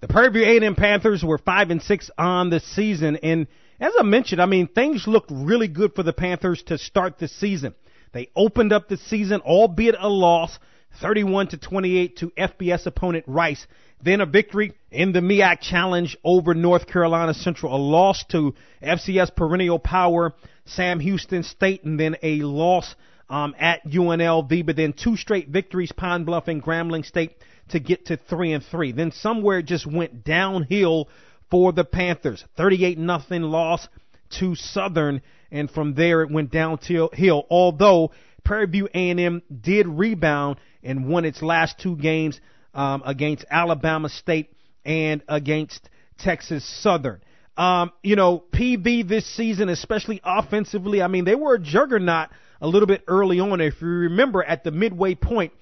[0.00, 3.48] The Prairie View A&M Panthers were five and six on the season, and
[3.80, 7.26] as I mentioned, I mean things looked really good for the Panthers to start the
[7.26, 7.74] season.
[8.12, 10.56] They opened up the season, albeit a loss,
[11.00, 13.66] 31 to 28 to FBS opponent Rice.
[14.00, 19.34] Then a victory in the MEAC Challenge over North Carolina Central, a loss to FCS
[19.34, 20.32] perennial power
[20.64, 22.94] Sam Houston State, and then a loss
[23.28, 24.64] um, at UNLV.
[24.64, 27.32] But then two straight victories, Pine Bluff and Grambling State,
[27.70, 28.92] to get to three and three.
[28.92, 31.08] Then somewhere it just went downhill
[31.50, 32.44] for the Panthers.
[32.56, 33.86] 38 nothing loss
[34.38, 37.10] to Southern, and from there it went downhill.
[37.50, 38.12] Although
[38.44, 42.40] Prairie View A&M did rebound and won its last two games
[42.74, 44.52] um, against Alabama State
[44.84, 47.20] and against Texas Southern.
[47.56, 52.28] Um, you know, PV this season, especially offensively, I mean, they were a juggernaut
[52.60, 53.60] a little bit early on.
[53.60, 55.52] If you remember at the midway point,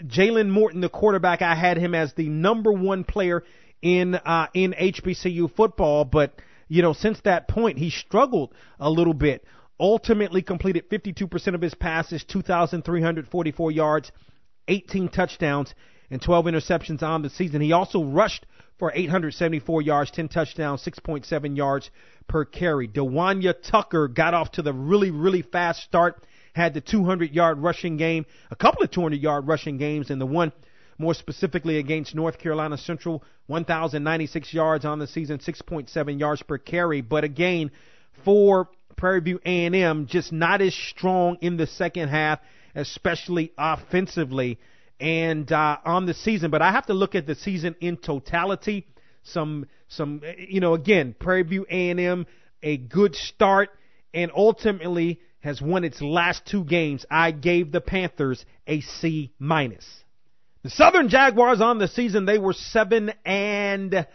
[0.00, 3.44] Jalen Morton, the quarterback, I had him as the number one player
[3.80, 6.34] in uh, in HBCU football, but
[6.68, 9.44] you know since that point he struggled a little bit.
[9.80, 14.12] Ultimately completed 52% of his passes, 2,344 yards,
[14.68, 15.74] 18 touchdowns,
[16.08, 17.60] and 12 interceptions on the season.
[17.60, 18.46] He also rushed
[18.78, 21.90] for 874 yards, 10 touchdowns, 6.7 yards
[22.28, 22.86] per carry.
[22.86, 27.96] Dewanya Tucker got off to the really, really fast start, had the 200 yard rushing
[27.96, 30.52] game, a couple of 200 yard rushing games, and the one
[30.98, 37.00] more specifically against North Carolina Central, 1,096 yards on the season, 6.7 yards per carry.
[37.00, 37.70] But again,
[38.24, 42.40] for Prairie View A&M, just not as strong in the second half,
[42.74, 44.58] especially offensively
[45.00, 46.50] and uh, on the season.
[46.50, 48.86] But I have to look at the season in totality.
[49.24, 52.26] Some, some, you know, again, Prairie View A&M,
[52.62, 53.70] a good start,
[54.14, 57.04] and ultimately has won its last two games.
[57.10, 59.84] I gave the Panthers a C minus.
[60.62, 64.06] The Southern Jaguars on the season, they were seven and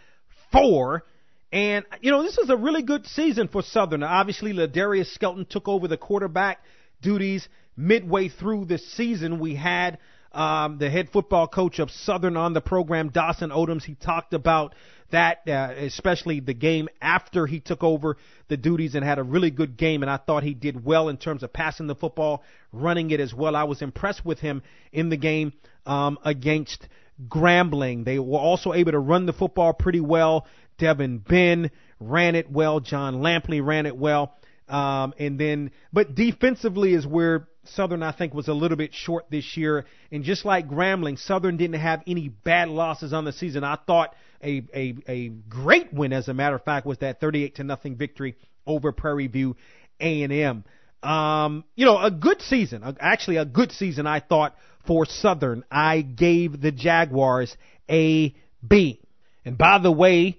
[0.50, 1.04] four.
[1.52, 4.02] And, you know, this is a really good season for Southern.
[4.02, 6.60] Obviously, Ladarius Skelton took over the quarterback
[7.00, 9.38] duties midway through the season.
[9.38, 9.98] We had
[10.32, 13.84] um, the head football coach of Southern on the program, Dawson Odums.
[13.84, 14.74] He talked about
[15.10, 18.16] that, uh, especially the game after he took over
[18.48, 20.02] the duties and had a really good game.
[20.02, 22.42] And I thought he did well in terms of passing the football,
[22.72, 23.56] running it as well.
[23.56, 25.52] I was impressed with him in the game
[25.86, 26.86] um, against
[27.28, 28.04] Grambling.
[28.04, 30.46] They were also able to run the football pretty well.
[30.78, 32.80] Devin Ben ran it well.
[32.80, 34.34] John Lampley ran it well.
[34.68, 39.26] Um, and then, but defensively is where Southern, I think, was a little bit short
[39.30, 39.86] this year.
[40.10, 43.64] And just like Grambling, Southern didn't have any bad losses on the season.
[43.64, 47.56] I thought a, a, a great win, as a matter of fact, was that 38
[47.56, 49.56] to nothing victory over Prairie View
[50.00, 50.64] A&M.
[51.02, 55.64] Um, you know, a good season, actually a good season, I thought, for Southern.
[55.70, 57.56] I gave the Jaguars
[57.88, 58.34] a
[58.66, 59.00] B.
[59.44, 60.38] And by the way,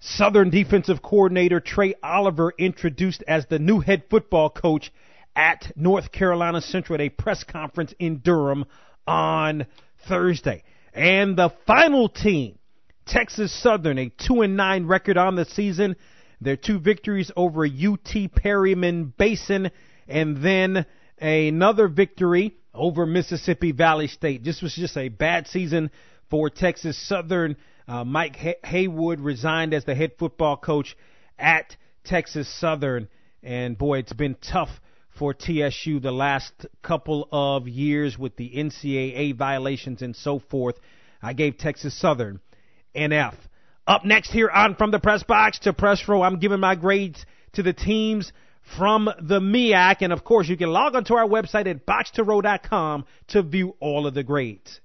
[0.00, 4.92] Southern defensive coordinator Trey Oliver introduced as the new head football coach
[5.36, 8.64] at North Carolina Central at a press conference in Durham
[9.06, 9.66] on
[10.08, 10.62] Thursday.
[10.92, 12.58] And the final team,
[13.06, 15.96] Texas Southern, a 2 and 9 record on the season.
[16.40, 19.70] Their two victories over UT Permian Basin
[20.06, 20.86] and then
[21.18, 24.44] another victory over Mississippi Valley State.
[24.44, 25.90] This was just a bad season
[26.30, 27.56] for Texas Southern.
[27.86, 30.96] Uh, Mike Hay- Haywood resigned as the head football coach
[31.38, 33.08] at Texas Southern.
[33.42, 34.70] And boy, it's been tough
[35.18, 40.76] for TSU the last couple of years with the NCAA violations and so forth.
[41.22, 42.40] I gave Texas Southern
[42.94, 43.34] an F.
[43.86, 47.24] Up next here on From the Press Box to Press Row, I'm giving my grades
[47.52, 48.32] to the teams
[48.76, 49.96] from the MEAC.
[50.00, 54.14] And of course, you can log onto our website at box2row.com to view all of
[54.14, 54.80] the grades.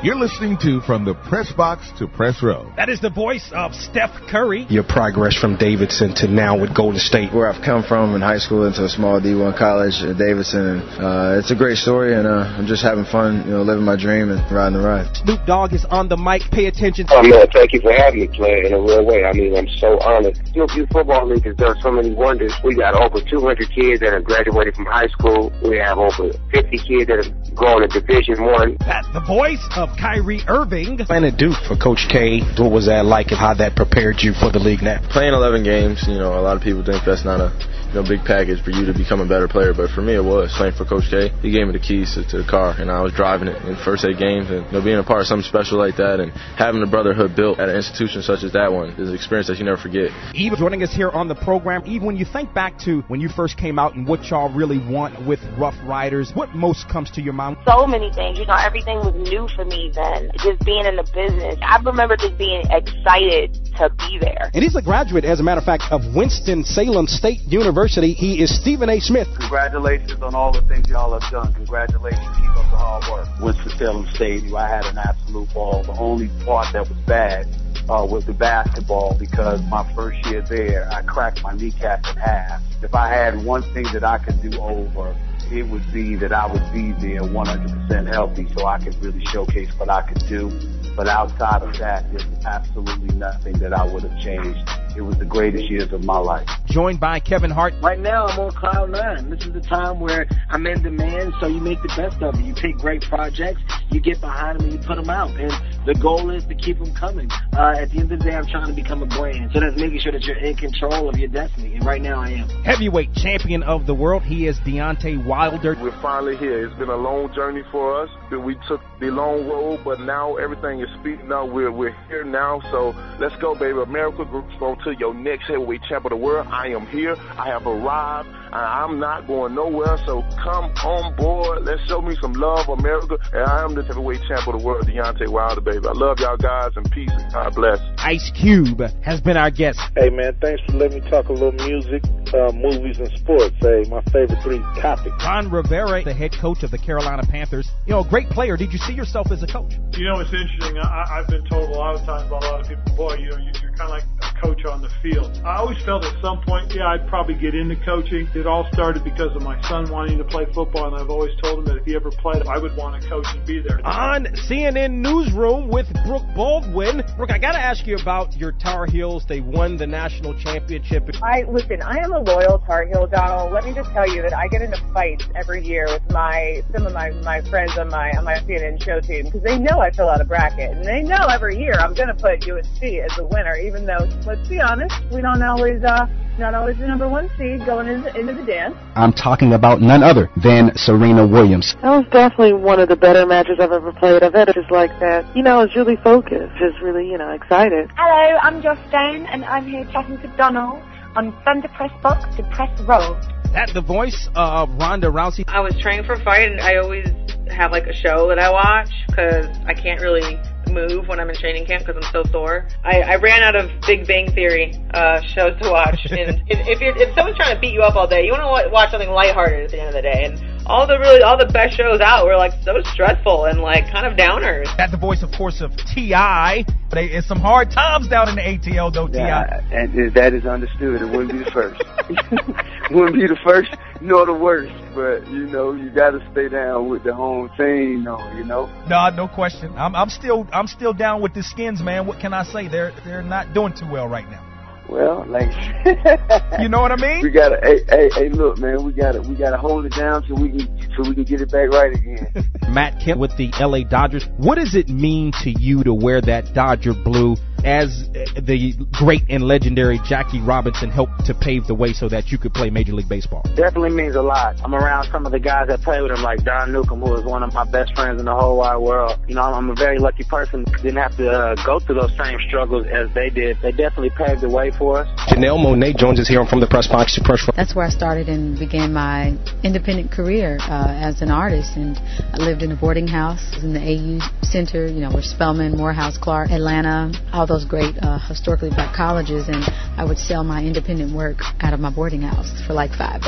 [0.00, 2.72] You're listening to From the Press Box to Press Row.
[2.74, 4.66] That is the voice of Steph Curry.
[4.68, 7.32] Your progress from Davidson to now with Golden State.
[7.32, 10.82] Where I've come from in high school into a small D1 college at Davidson.
[10.98, 13.94] Uh, it's a great story, and uh, I'm just having fun, you know, living my
[13.94, 15.06] dream and riding the ride.
[15.22, 16.42] Snoop Dogg is on the mic.
[16.50, 17.06] Pay attention.
[17.10, 19.22] Oh, man, thank you for having me play in a real way.
[19.22, 20.34] I mean, I'm so honored.
[20.50, 22.50] Hillview Football League has done so many wonders.
[22.64, 25.54] We got over 200 kids that have graduated from high school.
[25.62, 28.76] We have over 50 kids that have gone to Division One.
[28.82, 30.98] That's the voice of Kyrie Irving.
[30.98, 34.32] Playing at Duke for Coach K, what was that like and how that prepared you
[34.32, 35.00] for the league now?
[35.10, 37.50] Playing 11 games, you know, a lot of people think that's not a
[37.92, 40.24] you know, big package for you to become a better player, but for me it
[40.24, 40.48] was.
[40.56, 43.04] Playing for Coach K, he gave me the keys to, to the car, and I
[43.04, 45.26] was driving it in the first eight games, and you know, being a part of
[45.28, 48.72] something special like that, and having the brotherhood built at an institution such as that
[48.72, 50.08] one is an experience that you never forget.
[50.32, 51.84] Eve joining us here on the program.
[51.84, 54.80] Eve, when you think back to when you first came out and what y'all really
[54.88, 57.60] want with Ruff Ryders, what most comes to your mind?
[57.68, 58.38] So many things.
[58.38, 60.30] You know, everything was new for me then.
[60.40, 64.50] Just being in the business, I remember just being excited to be there.
[64.54, 67.81] And he's a graduate, as a matter of fact, of Winston Salem State University.
[67.82, 68.12] University.
[68.12, 69.00] He is Stephen A.
[69.00, 69.26] Smith.
[69.40, 71.52] Congratulations on all the things y'all have done.
[71.52, 72.22] Congratulations.
[72.38, 73.26] Keep up the hard work.
[73.42, 75.82] Winston-Salem State, I had an absolute ball.
[75.82, 77.46] The only part that was bad
[77.90, 82.62] uh, was the basketball because my first year there, I cracked my kneecap in half.
[82.82, 85.18] If I had one thing that I could do over,
[85.50, 89.70] it would be that I would be there 100% healthy so I could really showcase
[89.76, 90.54] what I could do.
[90.94, 94.62] But outside of that, there's absolutely nothing that I would have changed.
[94.94, 96.46] It was the greatest years of my life.
[96.66, 97.72] Joined by Kevin Hart.
[97.82, 99.30] Right now, I'm on cloud nine.
[99.30, 102.44] This is the time where I'm in demand, so you make the best of it.
[102.44, 105.30] You pick great projects, you get behind them, and you put them out.
[105.30, 105.50] And
[105.86, 107.30] the goal is to keep them coming.
[107.52, 109.50] Uh, at the end of the day, I'm trying to become a brand.
[109.52, 111.74] So that's making sure that you're in control of your destiny.
[111.76, 112.48] And right now, I am.
[112.64, 114.22] Heavyweight champion of the world.
[114.22, 115.76] He is Deontay Wilder.
[115.80, 116.66] We're finally here.
[116.66, 118.10] It's been a long journey for us.
[118.30, 121.48] We took the long road, but now everything is speeding up.
[121.48, 122.60] We're, we're here now.
[122.70, 123.78] So let's go, baby.
[123.80, 126.46] America Group's on to your next heavyweight champ of the world.
[126.50, 127.16] I am here.
[127.38, 128.28] I have arrived.
[128.52, 129.96] I'm not going nowhere.
[130.04, 131.64] So come on board.
[131.64, 133.16] Let's show me some love, America.
[133.32, 135.86] And I am the heavyweight champ of the world, Deontay Wilder, baby.
[135.86, 137.10] I love y'all guys and peace.
[137.32, 137.78] God bless.
[137.98, 139.80] Ice Cube has been our guest.
[139.96, 142.02] Hey, man, thanks for letting me talk a little music,
[142.34, 143.56] uh, movies, and sports.
[143.60, 145.16] Hey, my favorite three topics.
[145.24, 147.70] Ron Rivera, the head coach of the Carolina Panthers.
[147.86, 148.56] You know, a great player.
[148.56, 149.72] Did you see yourself as a coach?
[149.92, 150.76] You know, it's interesting.
[150.78, 153.30] I, I've been told a lot of times by a lot of people, boy, you
[153.30, 155.40] know, you're kind of like a coach on the field.
[155.44, 158.28] I always felt at some point, yeah, I'd probably get into coaching.
[158.34, 161.60] It all started because of my son wanting to play football, and I've always told
[161.60, 163.80] him that if he ever played, I would want to coach and be there.
[163.86, 167.02] On CNN Newsroom with Brooke Baldwin.
[167.16, 169.24] Brooke, I got to ask you about your Tar Heels.
[169.28, 171.08] They won the national championship.
[171.22, 171.82] I listen.
[171.82, 173.52] I am a loyal Tar Heel, Donald.
[173.52, 176.86] Let me just tell you that I get into fights every year with my some
[176.86, 179.90] of my my friends on my on my CNN show team because they know I
[179.90, 183.12] fill out a bracket, and they know every year I'm going to put UNC as
[183.16, 186.06] the winner, even though let's be honest, we don't always uh
[186.38, 188.74] not always the number one seed going into, into the dance.
[188.94, 191.76] I'm talking about none other than Serena Williams.
[191.82, 194.22] That was definitely one of the better matches I've ever played.
[194.22, 195.28] I've had it just like that.
[195.36, 197.90] You know, I was really focused, just really, you know, excited.
[197.96, 200.82] Hello, I'm Joss Stone, and I'm here chatting to Donald
[201.14, 203.20] on Thunder Press Box to Press Row.
[203.52, 205.44] That the voice of Ronda Rousey.
[205.48, 207.06] I was training for a fight, and I always
[207.52, 210.40] have like a show that I watch because I can't really
[210.72, 212.68] move when I'm in training camp because I'm so sore.
[212.84, 216.80] I, I ran out of Big Bang Theory uh, shows to watch, and if if,
[216.80, 219.10] you're, if someone's trying to beat you up all day, you want to watch something
[219.10, 220.24] lighthearted at the end of the day.
[220.24, 223.90] And all the really all the best shows out were like so stressful and like
[223.90, 224.64] kind of downers.
[224.76, 226.64] That the voice, of course, of T.I.
[226.88, 229.08] But it's some hard times down in the ATL, though.
[229.08, 229.76] Yeah, Ti.
[229.76, 231.00] and that is understood.
[231.00, 231.82] It wouldn't be the first.
[232.90, 234.72] wouldn't be the first nor the worst.
[234.94, 238.32] But you know, you got to stay down with the home team, though.
[238.34, 238.66] You know.
[238.88, 239.72] No, no question.
[239.76, 242.06] I'm, I'm still, I'm still down with the Skins, man.
[242.06, 242.68] What can I say?
[242.68, 244.51] They're, they're not doing too well right now.
[244.88, 245.50] Well, like
[246.60, 247.22] you know what I mean.
[247.22, 250.34] We gotta, hey, hey, hey, look, man, we gotta, we gotta hold it down so
[250.34, 252.32] we can, so we can get it back right again.
[252.68, 253.84] Matt Kemp with the L.A.
[253.84, 254.24] Dodgers.
[254.36, 257.36] What does it mean to you to wear that Dodger blue?
[257.64, 262.38] As the great and legendary Jackie Robinson helped to pave the way so that you
[262.38, 263.42] could play Major League Baseball.
[263.54, 264.56] Definitely means a lot.
[264.64, 267.24] I'm around some of the guys that play with him, like Don Newcombe, who is
[267.24, 269.18] one of my best friends in the whole wide world.
[269.28, 270.64] You know, I'm a very lucky person.
[270.82, 273.56] Didn't have to uh, go through those same struggles as they did.
[273.62, 275.08] They definitely paved the way for us.
[275.28, 277.48] Janelle Monáe joins us here from the Press Box to Press.
[277.56, 281.76] That's where I started and began my independent career uh, as an artist.
[281.76, 281.96] And
[282.32, 286.18] I lived in a boarding house in the AU Center, you know, where Spelman, Morehouse,
[286.18, 289.48] Clark, Atlanta, all those great uh, historically black colleges.
[289.48, 289.60] And
[290.00, 293.20] I would sell my independent work out of my boarding house for like $5.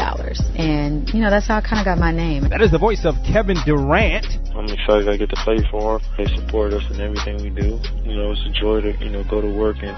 [0.59, 2.49] And, you know, that's how I kind of got my name.
[2.49, 4.27] That is the voice of Kevin Durant.
[4.57, 6.09] I'm excited I get to play for them.
[6.17, 7.77] They support us in everything we do.
[8.09, 9.93] You know, it's a joy to, you know, go to work and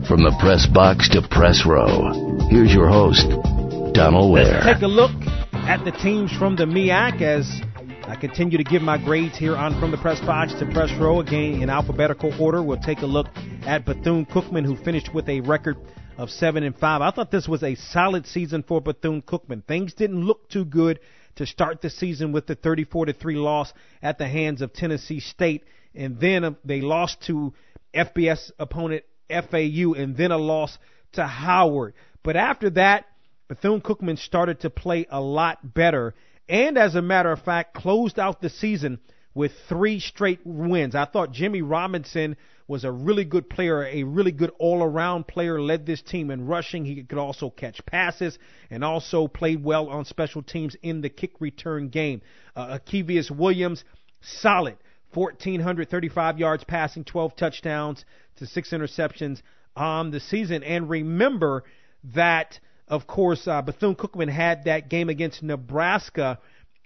[0.06, 2.14] From the press box to press row,
[2.48, 3.26] here's your host,
[3.92, 4.62] Donald Ware.
[4.62, 5.10] Let's take a look
[5.66, 7.50] at the teams from the MEAC as
[8.06, 11.18] I continue to give my grades here on From the Press Box to Press Row.
[11.18, 13.26] Again, in alphabetical order, we'll take a look
[13.66, 15.76] at Bethune-Cookman, who finished with a record
[16.18, 17.00] of 7 and 5.
[17.00, 19.64] I thought this was a solid season for Bethune-Cookman.
[19.64, 20.98] Things didn't look too good
[21.36, 25.20] to start the season with the 34 to 3 loss at the hands of Tennessee
[25.20, 25.64] State.
[25.94, 27.54] and then uh, they lost to
[27.94, 30.76] FBS opponent FAU, and then a loss
[31.12, 31.94] to Howard.
[32.24, 33.06] But after that,
[33.46, 36.14] Bethune Cookman started to play a lot better,
[36.48, 38.98] and as a matter of fact, closed out the season
[39.34, 40.94] with three straight wins.
[40.94, 42.36] I thought Jimmy Robinson
[42.68, 46.46] was a really good player, a really good all around player, led this team in
[46.46, 46.84] rushing.
[46.84, 48.38] He could also catch passes
[48.70, 52.20] and also played well on special teams in the kick return game.
[52.54, 53.84] Uh, Akevious Williams,
[54.20, 54.76] solid.
[55.14, 58.04] 1,435 yards passing, 12 touchdowns
[58.36, 59.40] to six interceptions
[59.74, 60.62] on the season.
[60.62, 61.64] And remember
[62.14, 66.38] that, of course, uh, Bethune Cookman had that game against Nebraska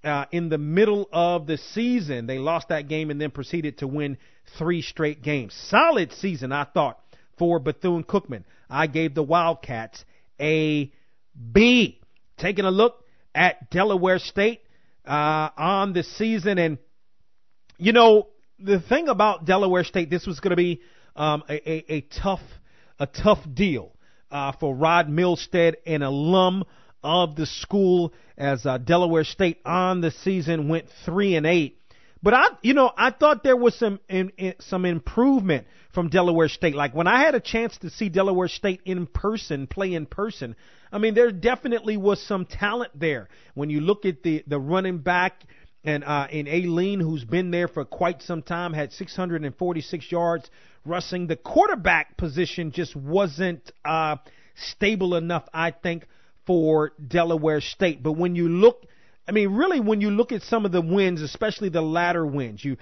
[0.04, 2.26] uh, in the middle of the season.
[2.26, 4.18] They lost that game and then proceeded to win
[4.58, 5.54] three straight games.
[5.68, 6.98] Solid season, I thought,
[7.38, 8.44] for Bethune Cookman.
[8.68, 10.04] I gave the Wildcats
[10.40, 10.92] a
[11.52, 12.00] B.
[12.38, 14.62] Taking a look at Delaware State
[15.06, 16.78] uh, on the season, and
[17.78, 18.28] you know
[18.58, 20.80] the thing about Delaware State, this was going to be
[21.14, 22.40] um, a, a, a tough
[22.98, 23.92] a tough deal
[24.30, 26.64] uh, for Rod Milstead, an alum
[27.02, 31.78] of the school as uh, Delaware State on the season went three and eight.
[32.22, 36.48] But I, you know, I thought there was some in, in, some improvement from Delaware
[36.48, 36.76] State.
[36.76, 40.54] Like when I had a chance to see Delaware State in person, play in person,
[40.92, 43.28] I mean, there definitely was some talent there.
[43.54, 45.42] When you look at the the running back
[45.84, 50.48] and uh, in Aileen, who's been there for quite some time, had 646 yards
[50.84, 51.26] rushing.
[51.26, 54.16] The quarterback position just wasn't uh,
[54.54, 56.06] stable enough, I think,
[56.46, 58.02] for Delaware State.
[58.02, 58.86] But when you look,
[59.26, 62.64] I mean, really, when you look at some of the wins, especially the latter wins,
[62.64, 62.76] you,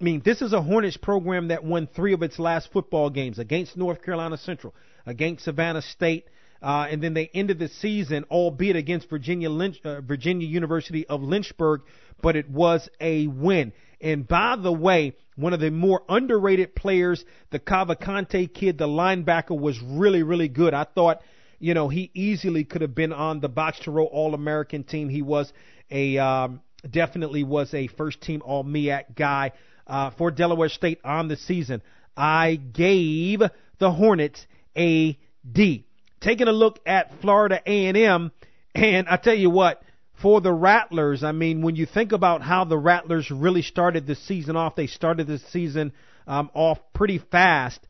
[0.00, 3.38] I mean, this is a Hornets program that won three of its last football games
[3.38, 4.74] against North Carolina Central,
[5.06, 6.26] against Savannah State,
[6.62, 11.20] uh, and then they ended the season, albeit against Virginia Lynch, uh, Virginia University of
[11.20, 11.82] Lynchburg,
[12.22, 13.72] but it was a win.
[14.00, 19.58] And by the way, one of the more underrated players, the Cavalcante kid, the linebacker,
[19.58, 20.74] was really, really good.
[20.74, 21.20] I thought
[21.62, 25.08] you know, he easily could have been on the box to row All American team.
[25.08, 25.52] He was
[25.92, 26.60] a um,
[26.90, 29.52] definitely was a first team All MEAC guy
[29.86, 31.80] uh, for Delaware State on the season.
[32.16, 33.42] I gave
[33.78, 34.44] the Hornets
[34.76, 35.16] a
[35.50, 35.86] D.
[36.20, 38.32] Taking a look at Florida A&M,
[38.74, 39.82] and I tell you what,
[40.20, 44.16] for the Rattlers, I mean, when you think about how the Rattlers really started the
[44.16, 45.92] season off, they started the season
[46.26, 47.80] um, off pretty fast.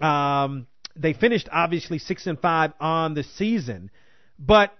[0.00, 0.68] Um,
[0.98, 3.90] they finished obviously six and five on the season,
[4.38, 4.72] but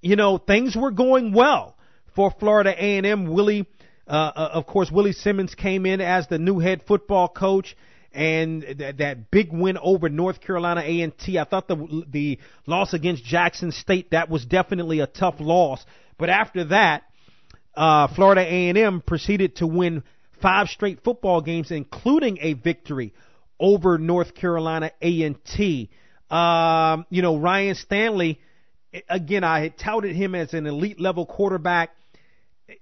[0.00, 1.76] you know things were going well
[2.14, 3.28] for Florida A&M.
[3.32, 3.66] Willie,
[4.08, 7.76] uh, uh, of course, Willie Simmons came in as the new head football coach,
[8.12, 11.38] and th- that big win over North Carolina A&T.
[11.38, 15.84] I thought the the loss against Jackson State that was definitely a tough loss,
[16.18, 17.02] but after that,
[17.74, 20.02] uh, Florida A&M proceeded to win
[20.40, 23.12] five straight football games, including a victory
[23.58, 25.90] over North Carolina A&T.
[26.30, 28.40] Um, you know, Ryan Stanley,
[29.08, 31.90] again, I had touted him as an elite level quarterback.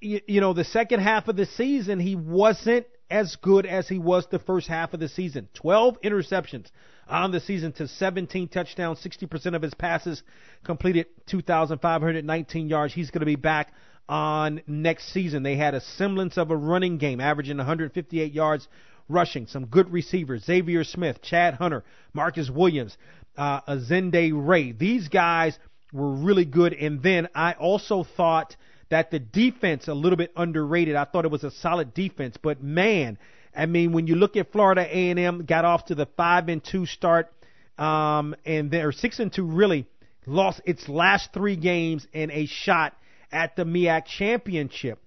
[0.00, 3.98] You, you know, the second half of the season, he wasn't as good as he
[3.98, 5.48] was the first half of the season.
[5.54, 6.66] 12 interceptions
[7.06, 10.22] on the season to 17 touchdowns, 60% of his passes
[10.64, 12.94] completed, 2,519 yards.
[12.94, 13.72] He's going to be back
[14.08, 15.42] on next season.
[15.42, 18.68] They had a semblance of a running game, averaging 158 yards
[19.08, 19.46] rushing.
[19.46, 22.96] Some good receivers: Xavier Smith, Chad Hunter, Marcus Williams,
[23.36, 24.72] uh, Azende Ray.
[24.72, 25.58] These guys
[25.92, 26.72] were really good.
[26.72, 28.56] And then I also thought
[28.90, 30.96] that the defense a little bit underrated.
[30.96, 33.18] I thought it was a solid defense, but man,
[33.56, 36.86] I mean, when you look at Florida A&M, got off to the five and two
[36.86, 37.32] start,
[37.78, 39.86] um, and they're six and two really
[40.26, 42.96] lost its last three games and a shot
[43.30, 44.98] at the MEAC championship.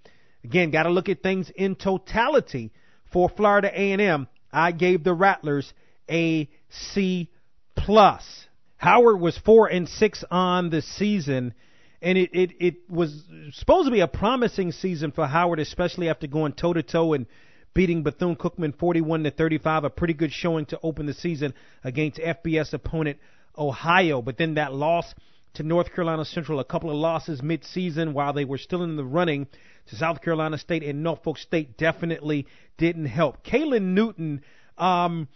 [0.43, 2.71] Again, got to look at things in totality
[3.11, 5.73] for Florida A&M, I gave the Rattlers
[6.09, 7.29] a C
[7.75, 8.45] plus.
[8.77, 11.53] Howard was four and six on the season,
[12.01, 16.27] and it, it it was supposed to be a promising season for Howard, especially after
[16.27, 17.25] going toe to toe and
[17.73, 21.53] beating Bethune Cookman 41 to 35, a pretty good showing to open the season
[21.83, 23.19] against FBS opponent
[23.57, 24.21] Ohio.
[24.21, 25.13] But then that loss
[25.57, 29.03] to North Carolina Central, a couple of losses mid-season while they were still in the
[29.03, 29.47] running
[29.87, 32.47] to South Carolina State and Norfolk State definitely
[32.77, 33.43] didn't help.
[33.43, 34.41] Caylin Newton
[34.77, 35.27] um,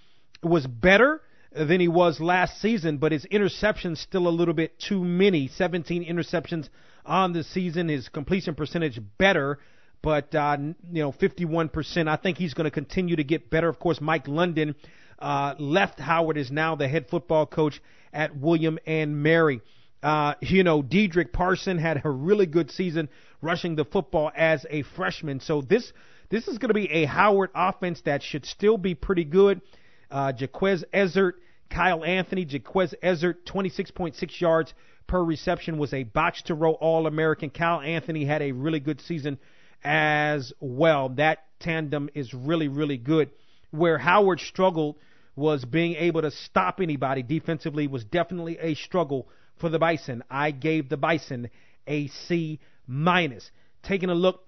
[0.43, 5.03] was better than he was last season, but his interceptions still a little bit too
[5.03, 5.47] many.
[5.47, 6.69] 17 interceptions
[7.05, 7.89] on the season.
[7.89, 9.59] His completion percentage better,
[10.01, 10.57] but uh,
[10.91, 12.07] you know 51%.
[12.07, 13.67] I think he's going to continue to get better.
[13.67, 14.75] Of course, Mike London
[15.19, 17.81] uh, left Howard is now the head football coach
[18.13, 19.61] at William and Mary.
[20.03, 23.09] Uh, you know, Dedrick Parson had a really good season
[23.41, 25.39] rushing the football as a freshman.
[25.39, 25.91] So this
[26.29, 29.61] this is going to be a Howard offense that should still be pretty good.
[30.09, 31.33] Uh, Jaquez Ezzard,
[31.69, 34.73] Kyle Anthony, Jaquez Ezzard, 26.6 yards
[35.07, 37.49] per reception, was a box to row All American.
[37.49, 39.39] Kyle Anthony had a really good season
[39.83, 41.09] as well.
[41.09, 43.29] That tandem is really, really good.
[43.71, 44.97] Where Howard struggled
[45.35, 49.27] was being able to stop anybody defensively was definitely a struggle
[49.61, 50.23] for the Bison.
[50.29, 51.49] I gave the Bison
[51.87, 53.49] a C minus.
[53.83, 54.45] Taking a look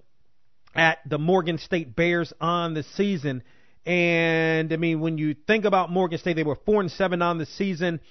[0.75, 3.43] at the Morgan State Bears on the season,
[3.85, 7.37] and I mean when you think about Morgan State, they were four and seven on
[7.37, 8.01] the season.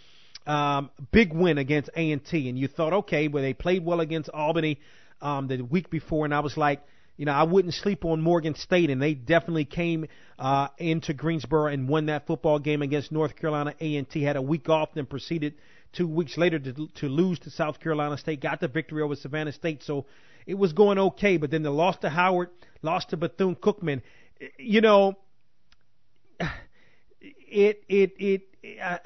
[0.47, 4.01] Um, big win against A and T, and you thought, okay, well they played well
[4.01, 4.81] against Albany
[5.21, 6.83] um, the week before, and I was like,
[7.17, 10.07] you know, I wouldn't sleep on Morgan State, and they definitely came
[10.39, 13.75] uh, into Greensboro and won that football game against North Carolina.
[13.79, 15.55] A&T had a week off, then proceeded
[15.93, 19.53] two weeks later to, to lose to South Carolina State, got the victory over Savannah
[19.53, 20.07] State, so
[20.47, 21.37] it was going okay.
[21.37, 22.51] But then the loss to Howard,
[22.83, 24.03] lost to Bethune Cookman,
[24.59, 25.17] you know,
[27.21, 28.43] it it it.
[28.83, 28.99] Uh,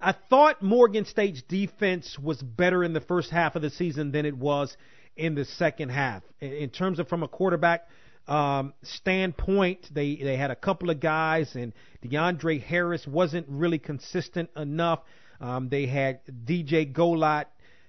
[0.00, 4.26] I thought Morgan State's defense was better in the first half of the season than
[4.26, 4.76] it was
[5.16, 6.22] in the second half.
[6.40, 7.86] In terms of from a quarterback
[8.26, 11.72] um, standpoint, they they had a couple of guys, and
[12.04, 15.00] DeAndre Harris wasn't really consistent enough.
[15.40, 17.46] Um, they had DJ Golat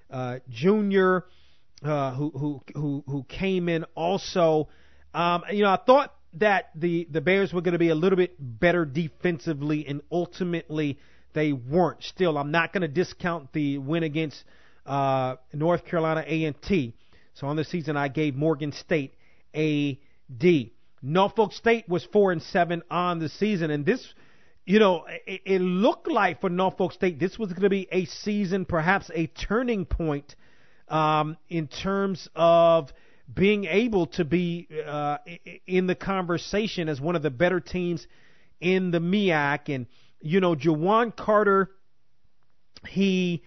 [0.09, 1.19] uh, Jr.
[1.83, 4.69] Uh, who who who who came in also.
[5.13, 8.17] Um, you know, I thought that the the Bears were going to be a little
[8.17, 10.99] bit better defensively, and ultimately
[11.33, 12.03] they weren't.
[12.03, 14.43] Still, I'm not going to discount the win against
[14.85, 16.93] uh, North Carolina A&T.
[17.33, 19.13] So on the season, I gave Morgan State
[19.53, 19.99] a
[20.35, 20.73] D.
[21.01, 24.01] Norfolk State was four and seven on the season, and this,
[24.65, 28.05] you know, it, it looked like for Norfolk State this was going to be a
[28.05, 30.35] season, perhaps a turning point
[30.87, 32.91] um, in terms of
[33.31, 35.17] being able to be uh,
[35.65, 38.05] in the conversation as one of the better teams
[38.59, 39.73] in the MEAC.
[39.73, 39.85] And
[40.19, 41.69] you know, Juwan Carter,
[42.87, 43.43] he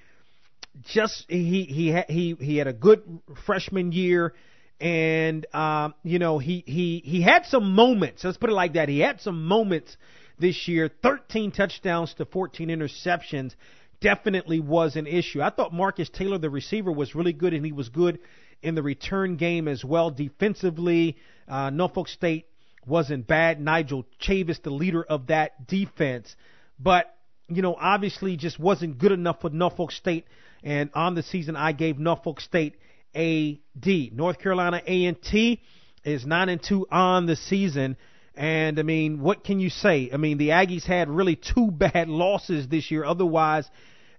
[0.82, 3.02] just he he he he had a good
[3.44, 4.34] freshman year
[4.80, 8.22] and um, you know he he he had some moments.
[8.22, 8.88] Let's put it like that.
[8.88, 9.96] He had some moments
[10.38, 10.90] this year.
[11.02, 13.54] 13 touchdowns to 14 interceptions
[14.00, 15.42] definitely was an issue.
[15.42, 18.18] I thought Marcus Taylor, the receiver, was really good, and he was good
[18.62, 20.10] in the return game as well.
[20.10, 21.16] Defensively,
[21.48, 22.46] uh, Norfolk State
[22.86, 23.60] wasn't bad.
[23.60, 26.34] Nigel Chavis, the leader of that defense,
[26.78, 27.14] but
[27.48, 30.26] you know obviously just wasn't good enough for Norfolk State
[30.62, 32.76] and on the season, I gave Norfolk State
[33.14, 34.10] a D.
[34.12, 35.62] North Carolina A&T
[36.04, 37.96] is nine and two on the season.
[38.38, 40.10] And I mean, what can you say?
[40.12, 43.04] I mean, the Aggies had really two bad losses this year.
[43.04, 43.68] Otherwise,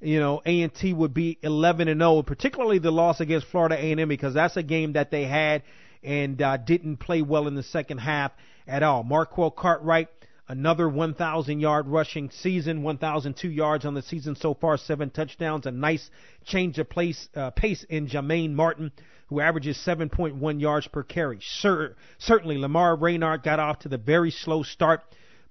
[0.02, 4.34] you know, A&T would be 11 and 0, particularly the loss against Florida A&M because
[4.34, 5.64] that's a game that they had
[6.04, 8.34] and uh, didn't play well in the second half
[8.68, 9.04] at all.
[9.04, 10.10] Marquel Cartwright
[10.50, 15.68] Another 1,000 yard rushing season, 1,002 yards on the season so far, seven touchdowns.
[15.68, 16.10] A nice
[16.44, 18.92] change of place, uh, pace in Jermaine Martin,
[19.30, 21.40] who averages 7.1 yards per carry.
[21.42, 25.02] Sir, certainly, Lamar Raynard got off to the very slow start,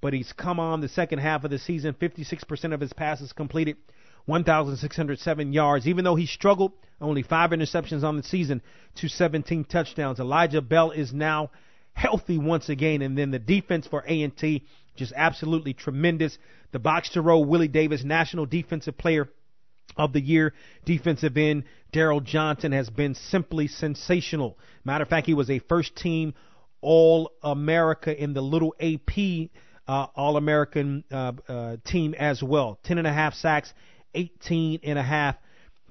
[0.00, 1.94] but he's come on the second half of the season.
[1.94, 3.76] 56% of his passes completed,
[4.26, 5.86] 1,607 yards.
[5.86, 8.60] Even though he struggled, only five interceptions on the season
[8.96, 10.18] to 17 touchdowns.
[10.18, 11.50] Elijah Bell is now
[11.92, 14.64] healthy once again, and then the defense for A&T
[14.96, 16.36] just absolutely tremendous.
[16.72, 19.28] The box to row, Willie Davis, National Defensive Player
[19.98, 24.58] of the Year, defensive end, Daryl Johnson has been simply sensational.
[24.84, 26.34] Matter of fact, he was a first team
[26.80, 29.50] All America in the little AP
[29.88, 32.78] uh, All American uh, uh, team as well.
[32.84, 33.72] Ten and a half sacks,
[34.14, 35.36] 18 and a half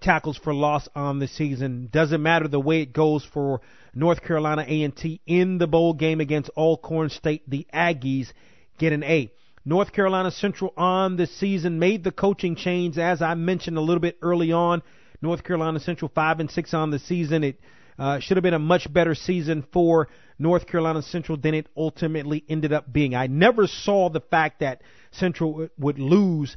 [0.02, 1.90] tackles for loss on the season.
[1.92, 3.62] Doesn't matter the way it goes for
[3.94, 7.50] North Carolina A&T in the bowl game against Alcorn State.
[7.50, 8.32] The Aggies
[8.78, 9.32] get an A.
[9.68, 14.00] North Carolina Central on the season made the coaching change as I mentioned a little
[14.00, 14.82] bit early on.
[15.22, 17.44] North Carolina Central five and six on the season.
[17.44, 17.60] It
[18.00, 20.08] uh, should have been a much better season for
[20.40, 23.14] North Carolina Central than it ultimately ended up being.
[23.14, 26.56] I never saw the fact that Central would lose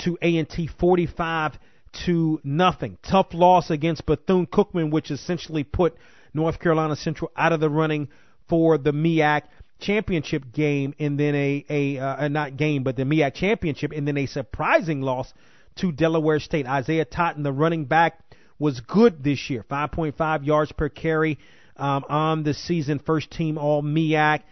[0.00, 1.58] to A&T 45
[2.04, 2.98] to nothing.
[3.02, 5.96] Tough loss against Bethune Cookman, which essentially put
[6.34, 8.08] North Carolina Central out of the running
[8.50, 9.44] for the MEAC
[9.80, 14.16] championship game and then a a uh, not game but the MEAC championship and then
[14.16, 15.32] a surprising loss
[15.76, 16.66] to Delaware State.
[16.66, 18.20] Isaiah Totten, the running back,
[18.58, 21.38] was good this year, 5.5 yards per carry
[21.76, 24.42] um, on the season, first team All MEAC.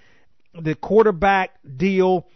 [0.60, 2.26] The quarterback deal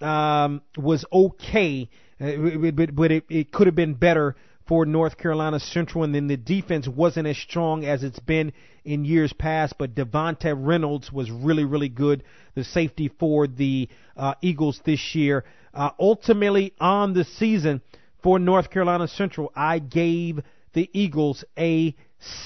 [0.00, 1.88] um, was okay,
[2.20, 2.32] uh,
[2.72, 4.36] but, but it, it could have been better
[4.72, 8.54] for North Carolina Central, and then the defense wasn't as strong as it's been
[8.86, 9.74] in years past.
[9.78, 15.44] But Devontae Reynolds was really, really good, the safety for the uh, Eagles this year.
[15.74, 17.82] Uh, ultimately, on the season
[18.22, 20.40] for North Carolina Central, I gave
[20.72, 21.94] the Eagles a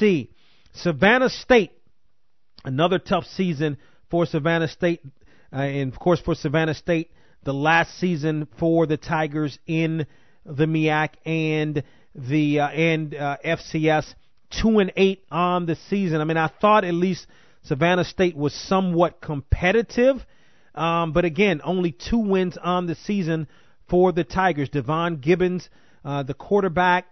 [0.00, 0.28] C.
[0.74, 1.70] Savannah State,
[2.64, 3.78] another tough season
[4.10, 5.00] for Savannah State,
[5.52, 7.12] uh, and of course for Savannah State,
[7.44, 10.08] the last season for the Tigers in
[10.44, 11.84] the MEAC and
[12.16, 14.14] the uh, and uh, FCS
[14.50, 16.20] two and eight on the season.
[16.20, 17.26] I mean, I thought at least
[17.64, 20.16] Savannah State was somewhat competitive,
[20.74, 23.48] um, but again, only two wins on the season
[23.88, 24.68] for the Tigers.
[24.68, 25.68] Devon Gibbons,
[26.04, 27.06] uh, the quarterback,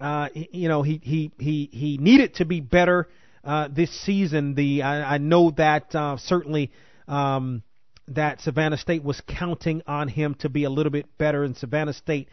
[0.00, 3.08] uh, you know, he he he he needed to be better
[3.44, 4.54] uh, this season.
[4.54, 6.72] The I, I know that uh, certainly.
[7.08, 7.62] Um,
[8.08, 11.92] that Savannah State was counting on him to be a little bit better, and Savannah
[11.92, 12.28] State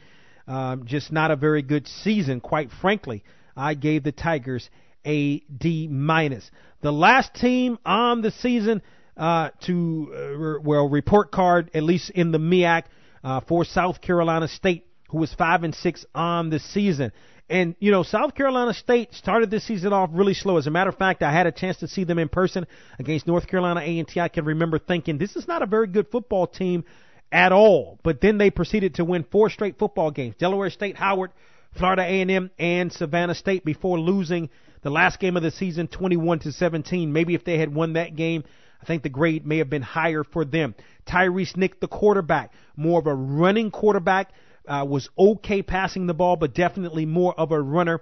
[0.48, 3.24] um, just not a very good season, quite frankly.
[3.56, 4.70] I gave the Tigers
[5.06, 6.50] a D minus.
[6.82, 8.82] The last team on the season
[9.16, 12.84] uh, to uh, well report card, at least in the MEAC,
[13.24, 17.12] uh, for South Carolina State, who was five and six on the season.
[17.50, 20.58] And you know, South Carolina State started this season off really slow.
[20.58, 22.66] As a matter of fact, I had a chance to see them in person
[22.98, 24.20] against North Carolina A&T.
[24.20, 26.86] I can remember thinking this is not a very good football team
[27.32, 28.00] at all.
[28.04, 31.32] But then they proceeded to win four straight football games: Delaware State, Howard,
[31.78, 34.50] Florida A&M, and Savannah State before losing
[34.82, 37.12] the last game of the season 21 to 17.
[37.12, 38.44] Maybe if they had won that game,
[38.82, 40.76] I think the grade may have been higher for them.
[41.08, 44.32] Tyrese Nick, the quarterback, more of a running quarterback,
[44.68, 48.02] uh, was okay passing the ball, but definitely more of a runner.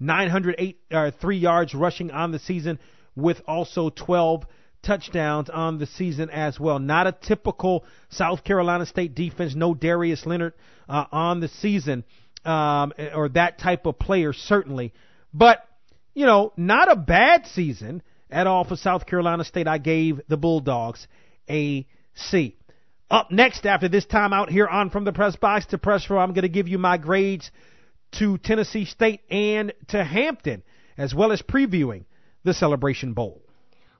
[0.00, 2.78] 908 uh, three yards rushing on the season,
[3.14, 4.44] with also 12
[4.82, 6.78] touchdowns on the season as well.
[6.78, 9.54] Not a typical South Carolina State defense.
[9.54, 10.54] No Darius Leonard
[10.88, 12.04] uh, on the season,
[12.44, 14.92] um, or that type of player certainly.
[15.32, 15.64] But
[16.14, 19.68] you know, not a bad season at all for South Carolina State.
[19.68, 21.06] I gave the Bulldogs
[21.48, 22.56] a C.
[23.10, 26.18] Up next, after this time out here on From the Press Box to Press Row,
[26.18, 27.50] I'm going to give you my grades
[28.12, 30.62] to Tennessee State and to Hampton,
[30.96, 32.04] as well as previewing
[32.42, 33.41] the Celebration Bowl.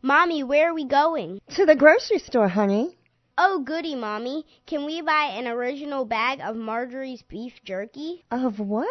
[0.04, 1.40] Mommy, where are we going?
[1.50, 2.98] To the grocery store, honey.
[3.38, 4.44] Oh, goody, Mommy.
[4.66, 8.24] Can we buy an original bag of Marjorie's beef jerky?
[8.32, 8.88] Of what?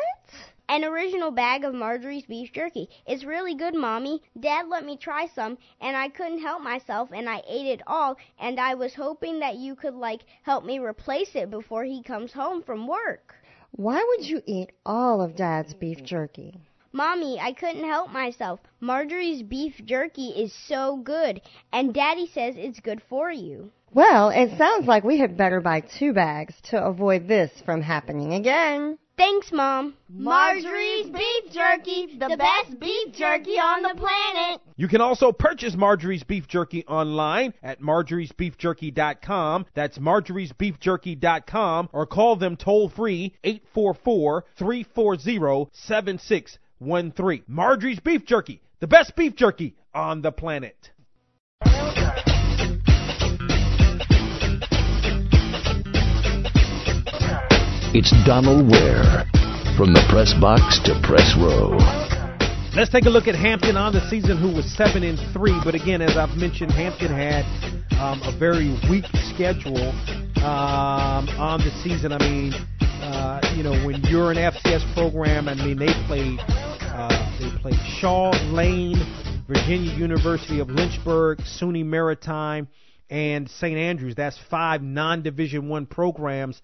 [0.70, 2.88] An original bag of Marjorie's beef jerky.
[3.06, 4.22] It's really good, Mommy.
[4.40, 8.16] Dad let me try some, and I couldn't help myself, and I ate it all,
[8.40, 12.32] and I was hoping that you could, like, help me replace it before he comes
[12.32, 13.36] home from work.
[13.72, 16.56] Why would you eat all of Dad's beef jerky?
[16.94, 18.60] Mommy, I couldn't help myself.
[18.82, 21.40] Marjorie's beef jerky is so good,
[21.72, 23.72] and Daddy says it's good for you.
[23.94, 28.34] Well, it sounds like we had better buy two bags to avoid this from happening
[28.34, 28.98] again.
[29.18, 29.94] Thanks, Mom.
[30.10, 34.62] Marjorie's Beef Jerky, the best beef jerky on the planet.
[34.76, 39.66] You can also purchase Marjorie's Beef Jerky online at marjoriesbeefjerky.com.
[39.76, 45.70] That's marjoriesbeefjerky.com or call them toll free 844 340
[46.82, 47.44] 7613.
[47.48, 50.76] Marjorie's Beef Jerky, the best beef jerky on the planet.
[57.94, 59.26] It's Donald Ware
[59.78, 61.78] from the press box to press row.
[62.74, 65.60] Let's take a look at Hampton on the season, who was seven and three.
[65.64, 67.44] But again, as I've mentioned, Hampton had
[68.00, 69.06] um, a very weak
[69.36, 69.92] schedule
[70.38, 72.12] um, on the season.
[72.14, 72.54] I mean,
[73.02, 77.80] uh, you know, when you're an FCS program, I mean, they played uh, they played
[78.00, 78.98] Shaw, Lane,
[79.48, 82.68] Virginia University of Lynchburg, SUNY Maritime,
[83.10, 83.78] and St.
[83.78, 84.16] Andrews.
[84.16, 86.62] That's five non-Division One programs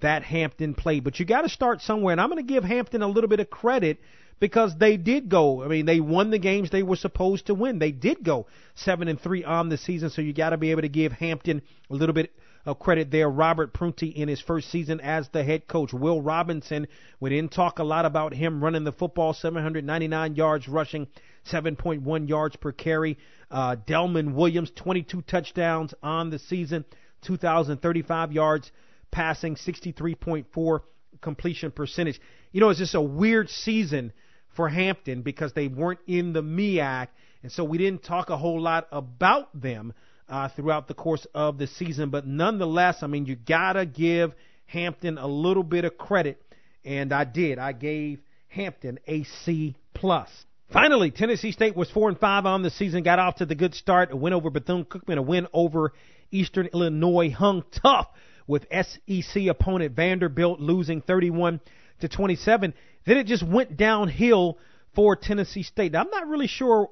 [0.00, 1.02] that Hampton played.
[1.02, 3.40] But you got to start somewhere, and I'm going to give Hampton a little bit
[3.40, 3.98] of credit
[4.38, 5.62] because they did go.
[5.62, 7.78] I mean, they won the games they were supposed to win.
[7.78, 10.82] They did go seven and three on the season, so you got to be able
[10.82, 12.32] to give Hampton a little bit
[12.70, 13.28] of credit there.
[13.28, 15.92] Robert Prunty in his first season as the head coach.
[15.92, 16.86] Will Robinson,
[17.18, 21.08] we didn't talk a lot about him running the football, 799 yards rushing,
[21.50, 23.18] 7.1 yards per carry.
[23.50, 26.84] Uh, Delman Williams, 22 touchdowns on the season,
[27.22, 28.70] 2,035 yards
[29.10, 30.80] passing, 63.4
[31.20, 32.20] completion percentage.
[32.52, 34.12] You know, it's just a weird season
[34.54, 37.08] for Hampton because they weren't in the MEAC,
[37.42, 39.92] and so we didn't talk a whole lot about them
[40.30, 42.10] uh, throughout the course of the season.
[42.10, 44.32] But nonetheless, I mean, you gotta give
[44.66, 46.40] Hampton a little bit of credit,
[46.84, 47.58] and I did.
[47.58, 50.28] I gave Hampton a C plus.
[50.72, 53.74] Finally, Tennessee State was four and five on the season, got off to the good
[53.74, 55.92] start, a win over Bethune Cookman, a win over
[56.30, 58.06] Eastern Illinois, hung tough
[58.46, 61.60] with SEC opponent Vanderbilt losing 31
[62.00, 62.72] to 27.
[63.04, 64.58] Then it just went downhill
[64.94, 65.92] for Tennessee State.
[65.92, 66.90] Now, I'm not really sure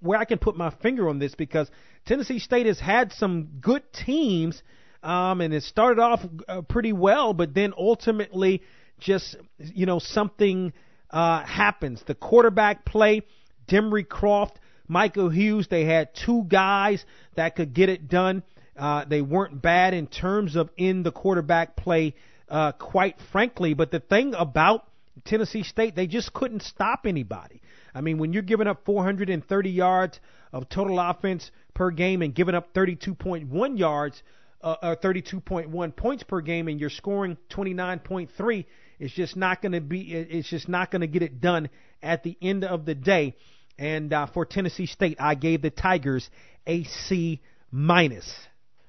[0.00, 1.70] where I can put my finger on this because
[2.06, 4.62] Tennessee State has had some good teams,
[5.02, 8.62] um, and it started off uh, pretty well, but then ultimately
[8.98, 10.72] just you know something
[11.10, 12.02] uh, happens.
[12.06, 13.22] The quarterback play,
[13.68, 17.04] Demry Croft, Michael Hughes, they had two guys
[17.36, 18.42] that could get it done.
[18.76, 22.14] Uh, they weren't bad in terms of in the quarterback play,
[22.48, 23.74] uh, quite frankly.
[23.74, 24.86] But the thing about
[25.24, 27.60] Tennessee State, they just couldn't stop anybody.
[27.94, 30.18] I mean, when you're giving up 430 yards
[30.52, 34.22] of total offense per game and giving up 32.1 yards,
[34.60, 38.64] uh, or 32.1 points per game, and you're scoring 29.3,
[38.98, 40.12] it's just not going to be.
[40.12, 41.68] It's just not going to get it done
[42.02, 43.36] at the end of the day.
[43.78, 46.28] And uh, for Tennessee State, I gave the Tigers
[46.66, 47.40] a C
[47.70, 48.32] minus.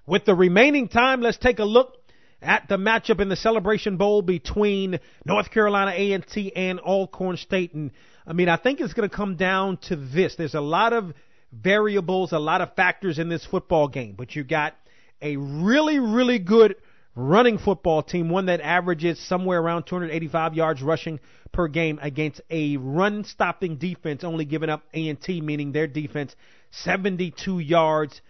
[0.07, 2.04] With the remaining time, let's take a look
[2.45, 7.73] at the matchup in the Celebration Bowl between North Carolina A&T and Alcorn State.
[7.73, 7.91] And
[8.25, 10.35] I mean, I think it's going to come down to this.
[10.35, 11.13] There's a lot of
[11.51, 14.75] variables, a lot of factors in this football game, but you got
[15.21, 16.75] a really, really good
[17.15, 21.19] running football team, one that averages somewhere around 285 yards rushing
[21.53, 26.35] per game against a run-stopping defense, only giving up A&T, meaning their defense
[26.71, 28.21] 72 yards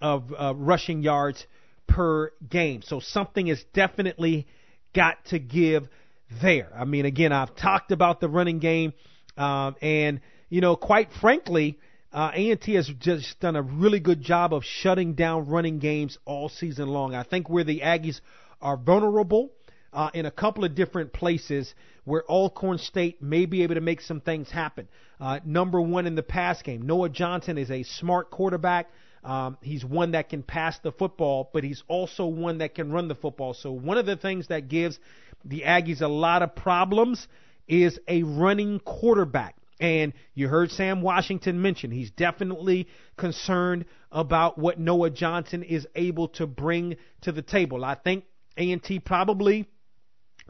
[0.00, 1.44] of uh, rushing yards
[1.88, 2.82] per game.
[2.82, 4.46] So something has definitely
[4.94, 5.88] got to give
[6.42, 6.68] there.
[6.76, 8.92] I mean, again, I've talked about the running game,
[9.36, 11.78] um, and you know, quite frankly,
[12.12, 16.48] uh, A&T has just done a really good job of shutting down running games all
[16.48, 17.14] season long.
[17.14, 18.20] I think where the Aggies
[18.62, 19.50] are vulnerable
[19.92, 21.74] uh, in a couple of different places
[22.04, 24.88] where Alcorn State may be able to make some things happen.
[25.20, 28.88] Uh, number one in the pass game, Noah Johnson is a smart quarterback.
[29.24, 33.08] Um, he's one that can pass the football, but he's also one that can run
[33.08, 33.54] the football.
[33.54, 34.98] So one of the things that gives
[35.44, 37.26] the Aggies a lot of problems
[37.66, 39.56] is a running quarterback.
[39.80, 46.28] And you heard Sam Washington mention he's definitely concerned about what Noah Johnson is able
[46.28, 47.84] to bring to the table.
[47.84, 48.24] I think
[48.56, 49.66] A&T probably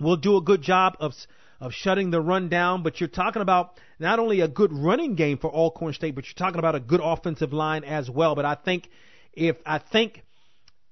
[0.01, 1.13] will do a good job of
[1.61, 5.39] of shutting the run down, but you're talking about not only a good running game
[5.39, 8.35] for Alcorn State, but you're talking about a good offensive line as well.
[8.35, 8.89] But I think
[9.33, 10.23] if I think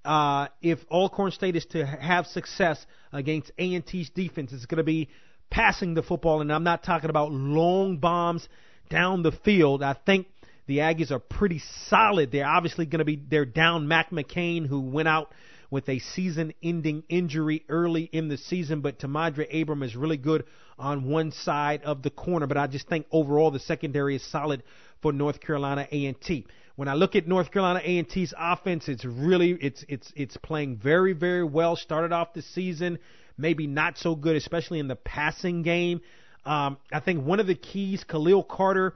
[0.04, 5.08] uh, if Alcorn State is to have success against A&T's defense, it's going to be
[5.50, 8.48] passing the football, and I'm not talking about long bombs
[8.88, 9.82] down the field.
[9.82, 10.26] I think
[10.66, 12.32] the Aggies are pretty solid.
[12.32, 15.32] They're obviously going to be they're down Mac McCain, who went out
[15.76, 20.44] with a season-ending injury early in the season, but Tamadre Abram is really good
[20.78, 22.46] on one side of the corner.
[22.46, 24.62] But I just think overall the secondary is solid
[25.02, 26.46] for North Carolina A&T.
[26.76, 31.12] When I look at North Carolina A&T's offense, it's really it's it's it's playing very
[31.12, 31.76] very well.
[31.76, 32.98] Started off the season
[33.38, 36.00] maybe not so good, especially in the passing game.
[36.46, 38.94] Um, I think one of the keys, Khalil Carter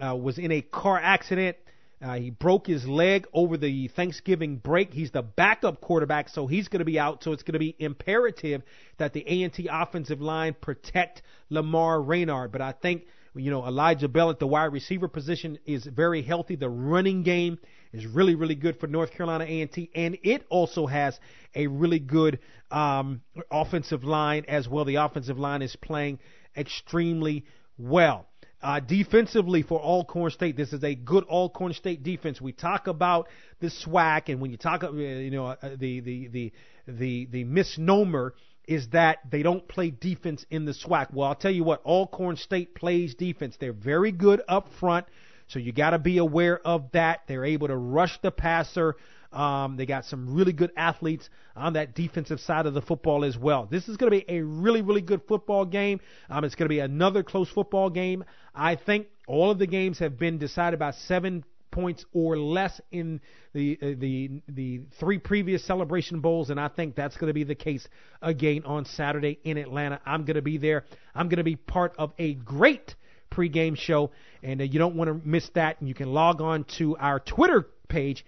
[0.00, 1.58] uh, was in a car accident.
[2.02, 4.92] Uh, he broke his leg over the Thanksgiving break.
[4.92, 7.22] He's the backup quarterback, so he's going to be out.
[7.22, 8.62] So it's going to be imperative
[8.98, 12.50] that the A&T offensive line protect Lamar Raynard.
[12.50, 16.56] But I think you know Elijah Bell at the wide receiver position is very healthy.
[16.56, 17.58] The running game
[17.92, 21.18] is really really good for North Carolina A&T, and it also has
[21.54, 22.40] a really good
[22.72, 24.84] um, offensive line as well.
[24.84, 26.18] The offensive line is playing
[26.56, 27.44] extremely
[27.78, 28.26] well.
[28.62, 32.40] Uh, defensively for Alcorn State, this is a good Alcorn State defense.
[32.40, 33.28] We talk about
[33.60, 36.52] the SWAC, and when you talk, uh, you know, uh, the the the
[36.86, 38.34] the the misnomer
[38.68, 41.12] is that they don't play defense in the SWAC.
[41.12, 43.56] Well, I'll tell you what, Alcorn State plays defense.
[43.58, 45.06] They're very good up front.
[45.48, 47.22] So you got to be aware of that.
[47.26, 48.94] They're able to rush the passer.
[49.32, 53.36] Um, they got some really good athletes on that defensive side of the football as
[53.36, 53.66] well.
[53.70, 56.00] This is going to be a really, really good football game.
[56.28, 58.24] Um, it's going to be another close football game.
[58.54, 63.20] I think all of the games have been decided by seven points or less in
[63.54, 67.44] the uh, the the three previous celebration bowls and I think that's going to be
[67.44, 67.88] the case
[68.20, 70.00] again on Saturday in Atlanta.
[70.04, 70.84] I'm going to be there.
[71.14, 72.94] I'm going to be part of a great
[73.32, 74.10] pregame show,
[74.42, 75.80] and uh, you don't want to miss that.
[75.80, 78.24] And you can log on to our Twitter page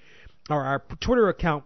[0.51, 1.65] or our Twitter account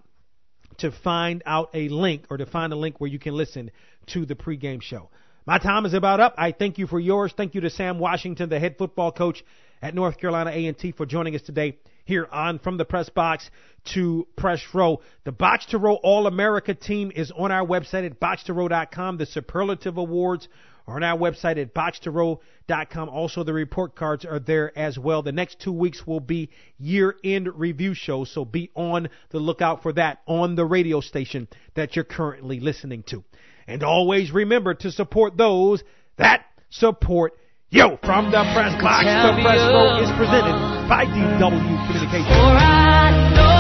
[0.78, 3.70] to find out a link or to find a link where you can listen
[4.08, 5.10] to the pregame show.
[5.48, 6.34] My time is about up.
[6.36, 7.32] I thank you for yours.
[7.34, 9.42] Thank you to Sam Washington, the head football coach
[9.80, 13.50] at North Carolina A&T, for joining us today here on From the Press Box
[13.94, 15.00] to Press Row.
[15.24, 19.16] The Box to Row All America team is on our website at boxtorow.com.
[19.16, 20.48] The Superlative Awards
[20.86, 23.08] are on our website at boxtorow.com.
[23.08, 25.22] Also, the report cards are there as well.
[25.22, 29.82] The next two weeks will be year end review shows, so be on the lookout
[29.82, 33.24] for that on the radio station that you're currently listening to.
[33.68, 35.84] And always remember to support those
[36.16, 37.34] that support
[37.68, 37.98] you.
[38.02, 40.56] From the Press Box, the Press Row is presented
[40.88, 43.57] by DW Communications.